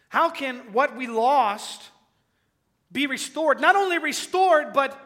How 0.10 0.30
can 0.30 0.74
what 0.74 0.96
we 0.96 1.08
lost 1.08 1.89
be 2.91 3.08
restored? 3.08 3.60
Not 3.60 3.76
only 3.76 3.98
restored, 3.98 4.74
but 4.74 5.00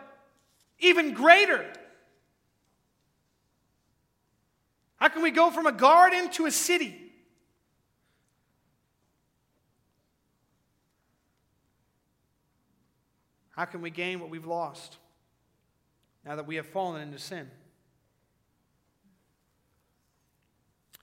even 0.79 1.13
greater. 1.13 1.65
How 4.97 5.09
can 5.09 5.21
we 5.21 5.31
go 5.31 5.51
from 5.51 5.67
a 5.67 5.71
garden 5.71 6.29
to 6.31 6.47
a 6.47 6.51
city? 6.51 6.95
How 13.51 13.65
can 13.65 13.81
we 13.81 13.89
gain 13.89 14.19
what 14.19 14.29
we've 14.29 14.45
lost 14.45 14.97
now 16.25 16.35
that 16.35 16.45
we 16.45 16.57
have 16.57 16.65
fallen 16.65 17.01
into 17.01 17.17
sin? 17.17 17.49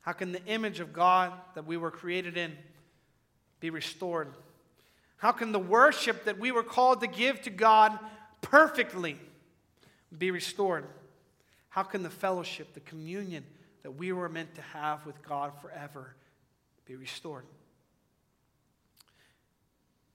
How 0.02 0.12
can 0.12 0.32
the 0.32 0.44
image 0.44 0.80
of 0.80 0.92
God 0.92 1.32
that 1.54 1.66
we 1.66 1.76
were 1.76 1.90
created 1.90 2.36
in 2.36 2.56
be 3.60 3.70
restored? 3.70 4.28
How 5.16 5.32
can 5.32 5.50
the 5.52 5.58
worship 5.58 6.24
that 6.24 6.38
we 6.38 6.52
were 6.52 6.62
called 6.62 7.00
to 7.00 7.06
give 7.06 7.40
to 7.42 7.50
God 7.50 7.98
perfectly 8.42 9.18
be 10.16 10.30
restored? 10.30 10.84
How 11.70 11.82
can 11.82 12.02
the 12.02 12.10
fellowship, 12.10 12.74
the 12.74 12.80
communion 12.80 13.44
that 13.84 13.92
we 13.92 14.10
were 14.10 14.28
meant 14.28 14.52
to 14.56 14.62
have 14.62 15.06
with 15.06 15.22
God 15.22 15.52
forever 15.62 16.16
be 16.86 16.96
restored? 16.96 17.44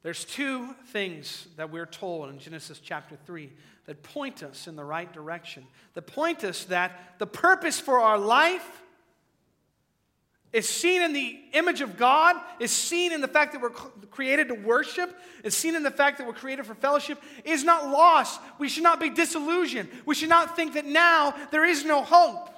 There's 0.02 0.26
two 0.26 0.74
things 0.88 1.48
that 1.56 1.72
we're 1.72 1.86
told 1.86 2.30
in 2.30 2.40
Genesis 2.40 2.80
chapter 2.80 3.18
3 3.26 3.50
that 3.86 4.04
point 4.04 4.44
us 4.44 4.68
in 4.68 4.76
the 4.76 4.84
right 4.84 5.12
direction, 5.12 5.66
that 5.94 6.04
point 6.04 6.44
us 6.44 6.66
that 6.66 7.16
the 7.20 7.28
purpose 7.28 7.80
for 7.80 8.00
our 8.00 8.18
life 8.18 8.82
is 10.52 10.68
seen 10.68 11.04
in 11.04 11.14
the 11.14 11.40
image 11.54 11.82
of 11.82 11.96
God, 11.96 12.36
is 12.60 12.72
seen 12.72 13.12
in 13.12 13.22
the 13.22 13.28
fact 13.28 13.52
that 13.52 13.62
we're 13.62 13.70
created 13.70 14.48
to 14.48 14.56
worship, 14.56 15.16
is 15.44 15.56
seen 15.56 15.76
in 15.76 15.84
the 15.84 15.92
fact 15.92 16.18
that 16.18 16.26
we're 16.26 16.34
created 16.34 16.66
for 16.66 16.74
fellowship, 16.74 17.22
is 17.44 17.64
not 17.64 17.90
lost. 17.90 18.42
We 18.58 18.68
should 18.68 18.84
not 18.84 19.00
be 19.00 19.12
disillusioned. 19.12 19.90
We 20.06 20.16
should 20.16 20.30
not 20.30 20.56
think 20.56 20.74
that 20.74 20.86
now 20.86 21.36
there 21.52 21.66
is 21.66 21.86
no 21.86 22.02
hope. 22.04 22.50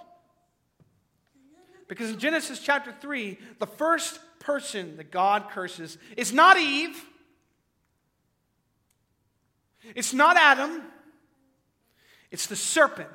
Because 1.92 2.10
in 2.10 2.20
Genesis 2.20 2.60
chapter 2.60 2.94
3, 2.94 3.38
the 3.60 3.68
first 3.68 4.18
person 4.40 4.96
that 4.96 5.12
God 5.12 5.50
curses 5.50 5.98
is 6.16 6.32
not 6.32 6.58
Eve, 6.58 6.96
it's 9.94 10.14
not 10.14 10.38
Adam, 10.38 10.84
it's 12.32 12.48
the 12.48 12.56
serpent, 12.56 13.10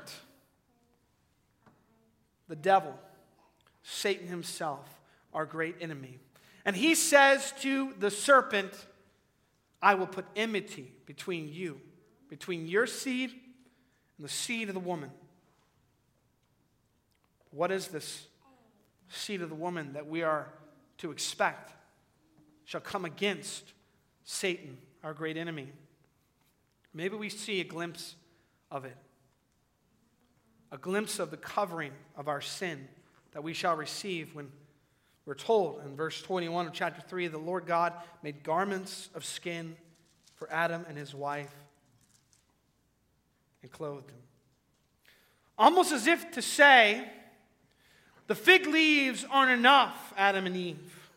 the 2.48 2.54
devil. 2.54 2.94
Satan 3.82 4.28
himself, 4.28 4.86
our 5.32 5.46
great 5.46 5.76
enemy. 5.80 6.18
And 6.66 6.76
he 6.76 6.94
says 6.94 7.54
to 7.62 7.94
the 7.98 8.10
serpent, 8.10 8.74
I 9.80 9.94
will 9.94 10.06
put 10.06 10.26
enmity 10.36 10.92
between 11.06 11.48
you, 11.48 11.80
between 12.28 12.66
your 12.66 12.86
seed 12.86 13.30
and 13.30 14.26
the 14.26 14.30
seed 14.30 14.68
of 14.68 14.74
the 14.74 14.80
woman. 14.80 15.12
What 17.52 17.72
is 17.72 17.88
this 17.88 18.26
seed 19.08 19.42
of 19.42 19.48
the 19.48 19.54
woman 19.54 19.92
that 19.92 20.06
we 20.06 20.22
are 20.22 20.48
to 20.98 21.10
expect 21.10 21.72
shall 22.64 22.80
come 22.80 23.04
against 23.04 23.72
Satan, 24.24 24.78
our 25.02 25.14
great 25.14 25.36
enemy? 25.36 25.68
Maybe 26.92 27.16
we 27.16 27.28
see 27.28 27.60
a 27.60 27.64
glimpse 27.64 28.14
of 28.70 28.84
it, 28.84 28.96
a 30.72 30.78
glimpse 30.78 31.18
of 31.18 31.30
the 31.30 31.36
covering 31.36 31.92
of 32.16 32.28
our 32.28 32.40
sin 32.40 32.88
that 33.32 33.42
we 33.42 33.52
shall 33.52 33.76
receive 33.76 34.34
when 34.34 34.50
we're 35.26 35.34
told 35.34 35.82
in 35.84 35.96
verse 35.96 36.22
21 36.22 36.68
of 36.68 36.72
chapter 36.72 37.02
3 37.02 37.26
the 37.26 37.36
Lord 37.38 37.66
God 37.66 37.92
made 38.22 38.42
garments 38.42 39.10
of 39.14 39.24
skin 39.24 39.76
for 40.36 40.50
Adam 40.52 40.86
and 40.88 40.96
his 40.96 41.14
wife 41.14 41.54
and 43.62 43.70
clothed 43.70 44.08
them. 44.08 44.16
Almost 45.58 45.92
as 45.92 46.06
if 46.06 46.30
to 46.32 46.42
say, 46.42 47.10
the 48.26 48.34
fig 48.34 48.66
leaves 48.66 49.24
aren't 49.30 49.52
enough, 49.52 50.12
Adam 50.16 50.46
and 50.46 50.56
Eve. 50.56 51.10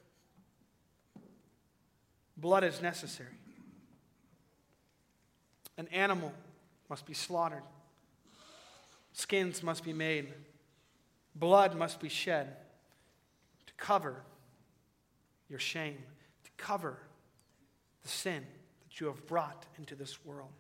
Blood 2.38 2.64
is 2.64 2.82
necessary. 2.82 3.30
An 5.78 5.88
animal 5.90 6.34
must 6.90 7.06
be 7.06 7.14
slaughtered, 7.14 7.64
skins 9.14 9.64
must 9.64 9.84
be 9.84 9.94
made. 9.94 10.34
Blood 11.36 11.76
must 11.76 12.02
be 12.02 12.10
shed 12.10 12.58
to 13.66 13.74
cover 13.78 14.24
your 15.48 15.60
shame, 15.60 16.04
to 16.44 16.52
cover 16.58 16.98
the 18.02 18.10
sin 18.10 18.44
that 18.84 19.00
you 19.00 19.08
have 19.08 19.26
brought 19.26 19.66
into 19.78 19.96
this 19.96 20.26
world. 20.26 20.52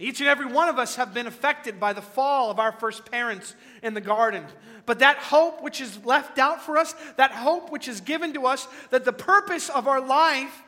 Each 0.00 0.18
and 0.20 0.28
every 0.28 0.46
one 0.46 0.68
of 0.68 0.78
us 0.78 0.96
have 0.96 1.12
been 1.12 1.26
affected 1.26 1.78
by 1.78 1.92
the 1.92 2.02
fall 2.02 2.50
of 2.50 2.58
our 2.58 2.72
first 2.72 3.10
parents 3.10 3.54
in 3.82 3.94
the 3.94 4.00
garden. 4.00 4.44
But 4.86 5.00
that 5.00 5.18
hope 5.18 5.62
which 5.62 5.80
is 5.80 6.04
left 6.04 6.38
out 6.38 6.62
for 6.62 6.78
us, 6.78 6.94
that 7.18 7.32
hope 7.32 7.70
which 7.70 7.86
is 7.86 8.00
given 8.00 8.32
to 8.32 8.46
us, 8.46 8.66
that 8.88 9.04
the 9.04 9.12
purpose 9.12 9.68
of 9.68 9.86
our 9.86 10.00
life 10.00 10.62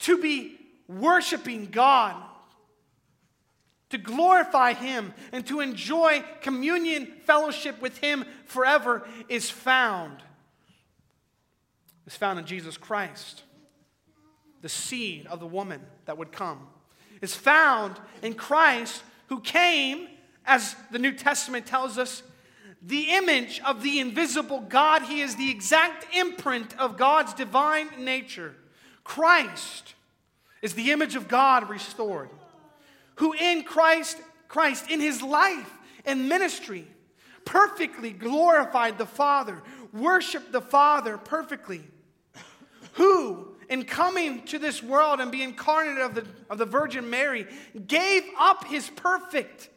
to 0.00 0.20
be 0.20 0.58
worshiping 0.88 1.66
God 1.66 2.16
to 3.90 3.98
glorify 3.98 4.72
Him 4.72 5.12
and 5.32 5.46
to 5.46 5.60
enjoy 5.60 6.24
communion 6.40 7.06
fellowship 7.24 7.80
with 7.82 7.98
Him 7.98 8.24
forever 8.46 9.06
is 9.28 9.50
found. 9.50 10.22
Is 12.06 12.16
found 12.16 12.38
in 12.38 12.46
Jesus 12.46 12.76
Christ, 12.76 13.42
the 14.62 14.68
seed 14.68 15.26
of 15.26 15.38
the 15.38 15.46
woman 15.46 15.80
that 16.06 16.18
would 16.18 16.32
come. 16.32 16.66
Is 17.20 17.34
found 17.34 17.96
in 18.22 18.34
Christ 18.34 19.02
who 19.28 19.40
came, 19.40 20.08
as 20.44 20.74
the 20.90 20.98
New 20.98 21.12
Testament 21.12 21.66
tells 21.66 21.98
us, 21.98 22.22
the 22.82 23.10
image 23.10 23.60
of 23.64 23.82
the 23.82 24.00
invisible 24.00 24.60
God. 24.60 25.02
He 25.02 25.20
is 25.20 25.36
the 25.36 25.50
exact 25.50 26.14
imprint 26.14 26.78
of 26.78 26.96
God's 26.96 27.34
divine 27.34 27.88
nature. 27.98 28.54
Christ 29.04 29.94
is 30.62 30.74
the 30.74 30.90
image 30.92 31.14
of 31.14 31.28
God 31.28 31.68
restored 31.68 32.30
who 33.20 33.34
in 33.34 33.62
Christ, 33.64 34.16
Christ, 34.48 34.90
in 34.90 34.98
his 34.98 35.20
life 35.20 35.70
and 36.06 36.26
ministry, 36.26 36.86
perfectly 37.44 38.12
glorified 38.12 38.96
the 38.96 39.04
Father, 39.04 39.62
worshiped 39.92 40.52
the 40.52 40.62
Father 40.62 41.18
perfectly, 41.18 41.82
who, 42.94 43.49
in 43.70 43.84
coming 43.84 44.42
to 44.42 44.58
this 44.58 44.82
world 44.82 45.20
and 45.20 45.30
being 45.30 45.50
incarnate 45.50 46.02
of 46.02 46.14
the, 46.16 46.26
of 46.50 46.58
the 46.58 46.66
Virgin 46.66 47.08
Mary, 47.08 47.46
gave 47.86 48.24
up 48.38 48.64
his 48.64 48.90
perfect 48.90 49.70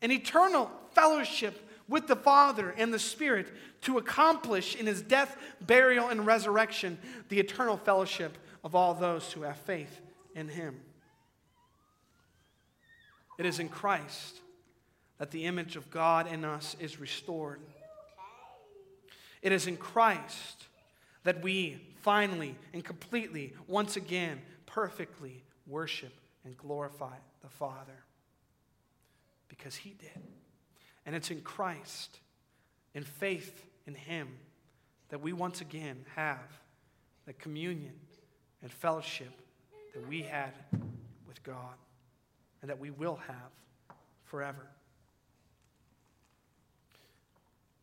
and 0.00 0.10
eternal 0.10 0.70
fellowship 0.92 1.68
with 1.88 2.06
the 2.06 2.16
Father 2.16 2.74
and 2.76 2.92
the 2.92 2.98
Spirit 2.98 3.52
to 3.82 3.98
accomplish 3.98 4.74
in 4.74 4.86
his 4.86 5.02
death, 5.02 5.36
burial, 5.60 6.08
and 6.08 6.26
resurrection 6.26 6.98
the 7.28 7.38
eternal 7.38 7.76
fellowship 7.76 8.36
of 8.64 8.74
all 8.74 8.94
those 8.94 9.30
who 9.32 9.42
have 9.42 9.58
faith 9.58 10.00
in 10.34 10.48
him. 10.48 10.80
It 13.38 13.44
is 13.44 13.58
in 13.58 13.68
Christ 13.68 14.40
that 15.18 15.30
the 15.30 15.44
image 15.44 15.76
of 15.76 15.90
God 15.90 16.32
in 16.32 16.44
us 16.44 16.76
is 16.80 16.98
restored. 16.98 17.60
It 19.42 19.52
is 19.52 19.66
in 19.66 19.76
Christ 19.76 20.64
that 21.24 21.42
we 21.42 21.87
finally 22.02 22.56
and 22.72 22.84
completely, 22.84 23.54
once 23.66 23.96
again, 23.96 24.40
perfectly 24.66 25.42
worship 25.66 26.12
and 26.44 26.56
glorify 26.56 27.16
the 27.42 27.48
Father. 27.48 28.04
Because 29.48 29.76
He 29.76 29.90
did. 29.90 30.22
And 31.06 31.14
it's 31.14 31.30
in 31.30 31.40
Christ, 31.40 32.18
in 32.94 33.04
faith 33.04 33.64
in 33.86 33.94
Him, 33.94 34.28
that 35.08 35.20
we 35.20 35.32
once 35.32 35.60
again 35.60 36.04
have 36.14 36.60
the 37.26 37.32
communion 37.34 37.94
and 38.62 38.70
fellowship 38.70 39.32
that 39.94 40.06
we 40.08 40.22
had 40.22 40.52
with 41.26 41.42
God 41.42 41.74
and 42.60 42.70
that 42.70 42.78
we 42.78 42.90
will 42.90 43.16
have 43.16 43.52
forever. 44.24 44.66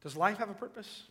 Does 0.04 0.15
life 0.15 0.38
have 0.38 0.49
a 0.49 0.54
purpose? 0.54 1.04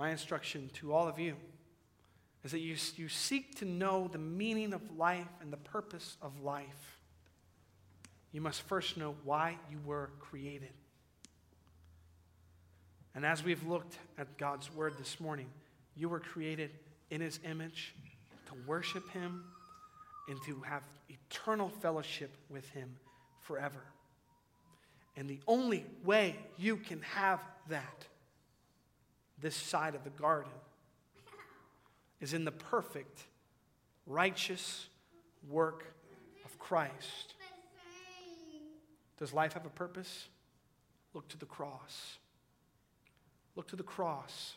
My 0.00 0.08
instruction 0.08 0.70
to 0.76 0.94
all 0.94 1.08
of 1.08 1.18
you 1.18 1.36
is 2.42 2.52
that 2.52 2.60
you, 2.60 2.74
you 2.96 3.10
seek 3.10 3.58
to 3.58 3.66
know 3.66 4.08
the 4.10 4.16
meaning 4.16 4.72
of 4.72 4.80
life 4.96 5.28
and 5.42 5.52
the 5.52 5.58
purpose 5.58 6.16
of 6.22 6.40
life. 6.40 6.98
You 8.32 8.40
must 8.40 8.62
first 8.62 8.96
know 8.96 9.14
why 9.24 9.58
you 9.70 9.76
were 9.84 10.08
created. 10.18 10.72
And 13.14 13.26
as 13.26 13.44
we've 13.44 13.62
looked 13.66 13.98
at 14.16 14.38
God's 14.38 14.74
word 14.74 14.94
this 14.96 15.20
morning, 15.20 15.48
you 15.94 16.08
were 16.08 16.20
created 16.20 16.70
in 17.10 17.20
his 17.20 17.38
image 17.44 17.94
to 18.46 18.54
worship 18.66 19.06
him 19.10 19.44
and 20.30 20.42
to 20.46 20.62
have 20.62 20.82
eternal 21.10 21.68
fellowship 21.68 22.30
with 22.48 22.66
him 22.70 22.96
forever. 23.40 23.82
And 25.18 25.28
the 25.28 25.40
only 25.46 25.84
way 26.06 26.36
you 26.56 26.78
can 26.78 27.02
have 27.02 27.40
that 27.68 28.06
this 29.40 29.56
side 29.56 29.94
of 29.94 30.04
the 30.04 30.10
garden 30.10 30.52
is 32.20 32.34
in 32.34 32.44
the 32.44 32.52
perfect, 32.52 33.24
righteous 34.06 34.88
work 35.48 35.94
of 36.44 36.58
Christ. 36.58 37.34
Does 39.18 39.32
life 39.32 39.52
have 39.54 39.66
a 39.66 39.70
purpose? 39.70 40.28
Look 41.14 41.28
to 41.28 41.38
the 41.38 41.46
cross. 41.46 42.18
Look 43.56 43.68
to 43.68 43.76
the 43.76 43.82
cross. 43.82 44.54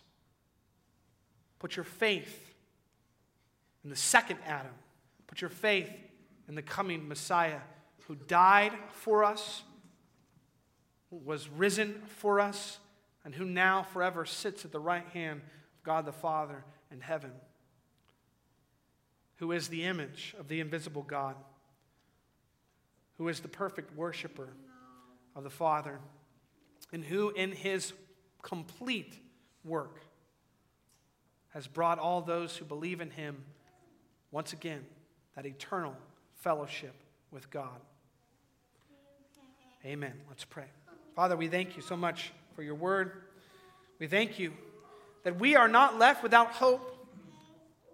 Put 1.60 1.76
your 1.76 1.86
faith 1.86 2.54
in 3.84 3.90
the 3.90 3.96
second 3.96 4.40
Adam. 4.46 4.72
Put 5.28 5.42
your 5.42 5.50
faith 5.50 5.90
in 6.48 6.56
the 6.56 6.62
coming 6.62 7.08
Messiah 7.08 7.60
who 8.08 8.16
died 8.16 8.74
for 8.92 9.24
us, 9.24 9.64
was 11.10 11.48
risen 11.50 12.02
for 12.18 12.40
us, 12.40 12.80
and 13.26 13.34
who 13.34 13.46
now 13.46 13.84
forever 13.84 14.26
sits 14.26 14.66
at 14.66 14.72
the 14.72 14.80
right 14.80 15.08
hand 15.14 15.42
of 15.42 15.84
God 15.84 16.06
the 16.06 16.12
Father 16.12 16.64
in 16.92 17.02
heaven, 17.02 17.32
who 19.38 19.52
is 19.52 19.68
the 19.68 19.84
image 19.84 20.36
of 20.40 20.48
the 20.48 20.60
invisible 20.60 21.04
God, 21.04 21.36
who 23.18 23.28
is 23.28 23.40
the 23.40 23.48
perfect 23.48 23.96
worshiper 23.96 24.50
of 25.36 25.44
the 25.44 25.50
Father, 25.50 26.00
and 26.92 27.04
who 27.04 27.30
in 27.32 27.52
his 27.52 27.94
complete 28.42 29.18
work 29.64 30.02
has 31.50 31.68
brought 31.68 32.00
all 32.00 32.22
those 32.22 32.58
who 32.58 32.66
believe 32.66 33.00
in 33.00 33.12
him 33.12 33.44
once 34.32 34.54
again 34.54 34.84
that 35.36 35.46
eternal 35.46 35.96
fellowship 36.36 36.94
with 37.32 37.50
God. 37.50 37.80
Amen. 39.86 40.14
Let's 40.30 40.46
pray. 40.46 40.66
Father, 41.16 41.36
we 41.38 41.48
thank 41.48 41.76
you 41.76 41.82
so 41.82 41.96
much 41.96 42.32
for 42.56 42.64
your 42.64 42.76
word. 42.76 43.12
We 44.00 44.08
thank 44.08 44.40
you 44.40 44.54
that 45.24 45.40
we 45.40 45.56
are 45.56 45.68
not 45.68 45.98
left 45.98 46.24
without 46.24 46.52
hope, 46.52 47.08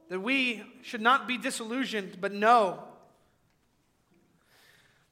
that 0.09 0.19
we 0.19 0.63
should 0.81 1.01
not 1.01 1.27
be 1.27 1.37
disillusioned, 1.37 2.17
but 2.19 2.33
know 2.33 2.83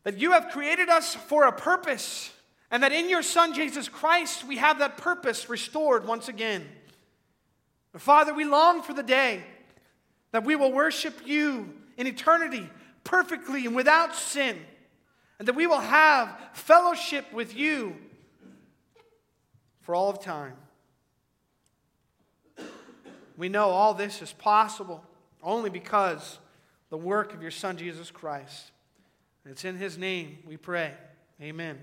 that 0.03 0.17
you 0.17 0.31
have 0.31 0.49
created 0.49 0.89
us 0.89 1.15
for 1.15 1.45
a 1.45 1.51
purpose, 1.51 2.31
and 2.71 2.81
that 2.81 2.91
in 2.91 3.10
your 3.10 3.21
Son, 3.21 3.53
Jesus 3.53 3.89
Christ, 3.89 4.45
we 4.45 4.57
have 4.57 4.79
that 4.79 4.97
purpose 4.97 5.49
restored 5.49 6.07
once 6.07 6.29
again. 6.29 6.65
Father, 7.97 8.33
we 8.33 8.45
long 8.45 8.81
for 8.81 8.93
the 8.93 9.03
day 9.03 9.43
that 10.31 10.45
we 10.45 10.55
will 10.55 10.71
worship 10.71 11.25
you 11.25 11.73
in 11.97 12.07
eternity 12.07 12.69
perfectly 13.03 13.65
and 13.65 13.75
without 13.75 14.15
sin, 14.15 14.57
and 15.39 15.47
that 15.47 15.55
we 15.55 15.67
will 15.67 15.79
have 15.79 16.38
fellowship 16.53 17.31
with 17.33 17.55
you 17.55 17.95
for 19.88 19.95
all 19.95 20.10
of 20.10 20.19
time. 20.19 20.52
We 23.38 23.47
know 23.47 23.69
all 23.69 23.93
this 23.93 24.21
is 24.21 24.34
possible 24.34 25.02
only 25.41 25.69
because 25.69 26.39
the 26.89 26.97
work 26.97 27.34
of 27.34 27.41
your 27.41 27.52
Son, 27.52 27.78
Jesus 27.78 28.12
Christ. 28.12 28.71
It's 29.45 29.63
in 29.63 29.78
his 29.78 29.97
name 29.97 30.39
we 30.45 30.58
pray. 30.58 30.91
Amen. 31.41 31.78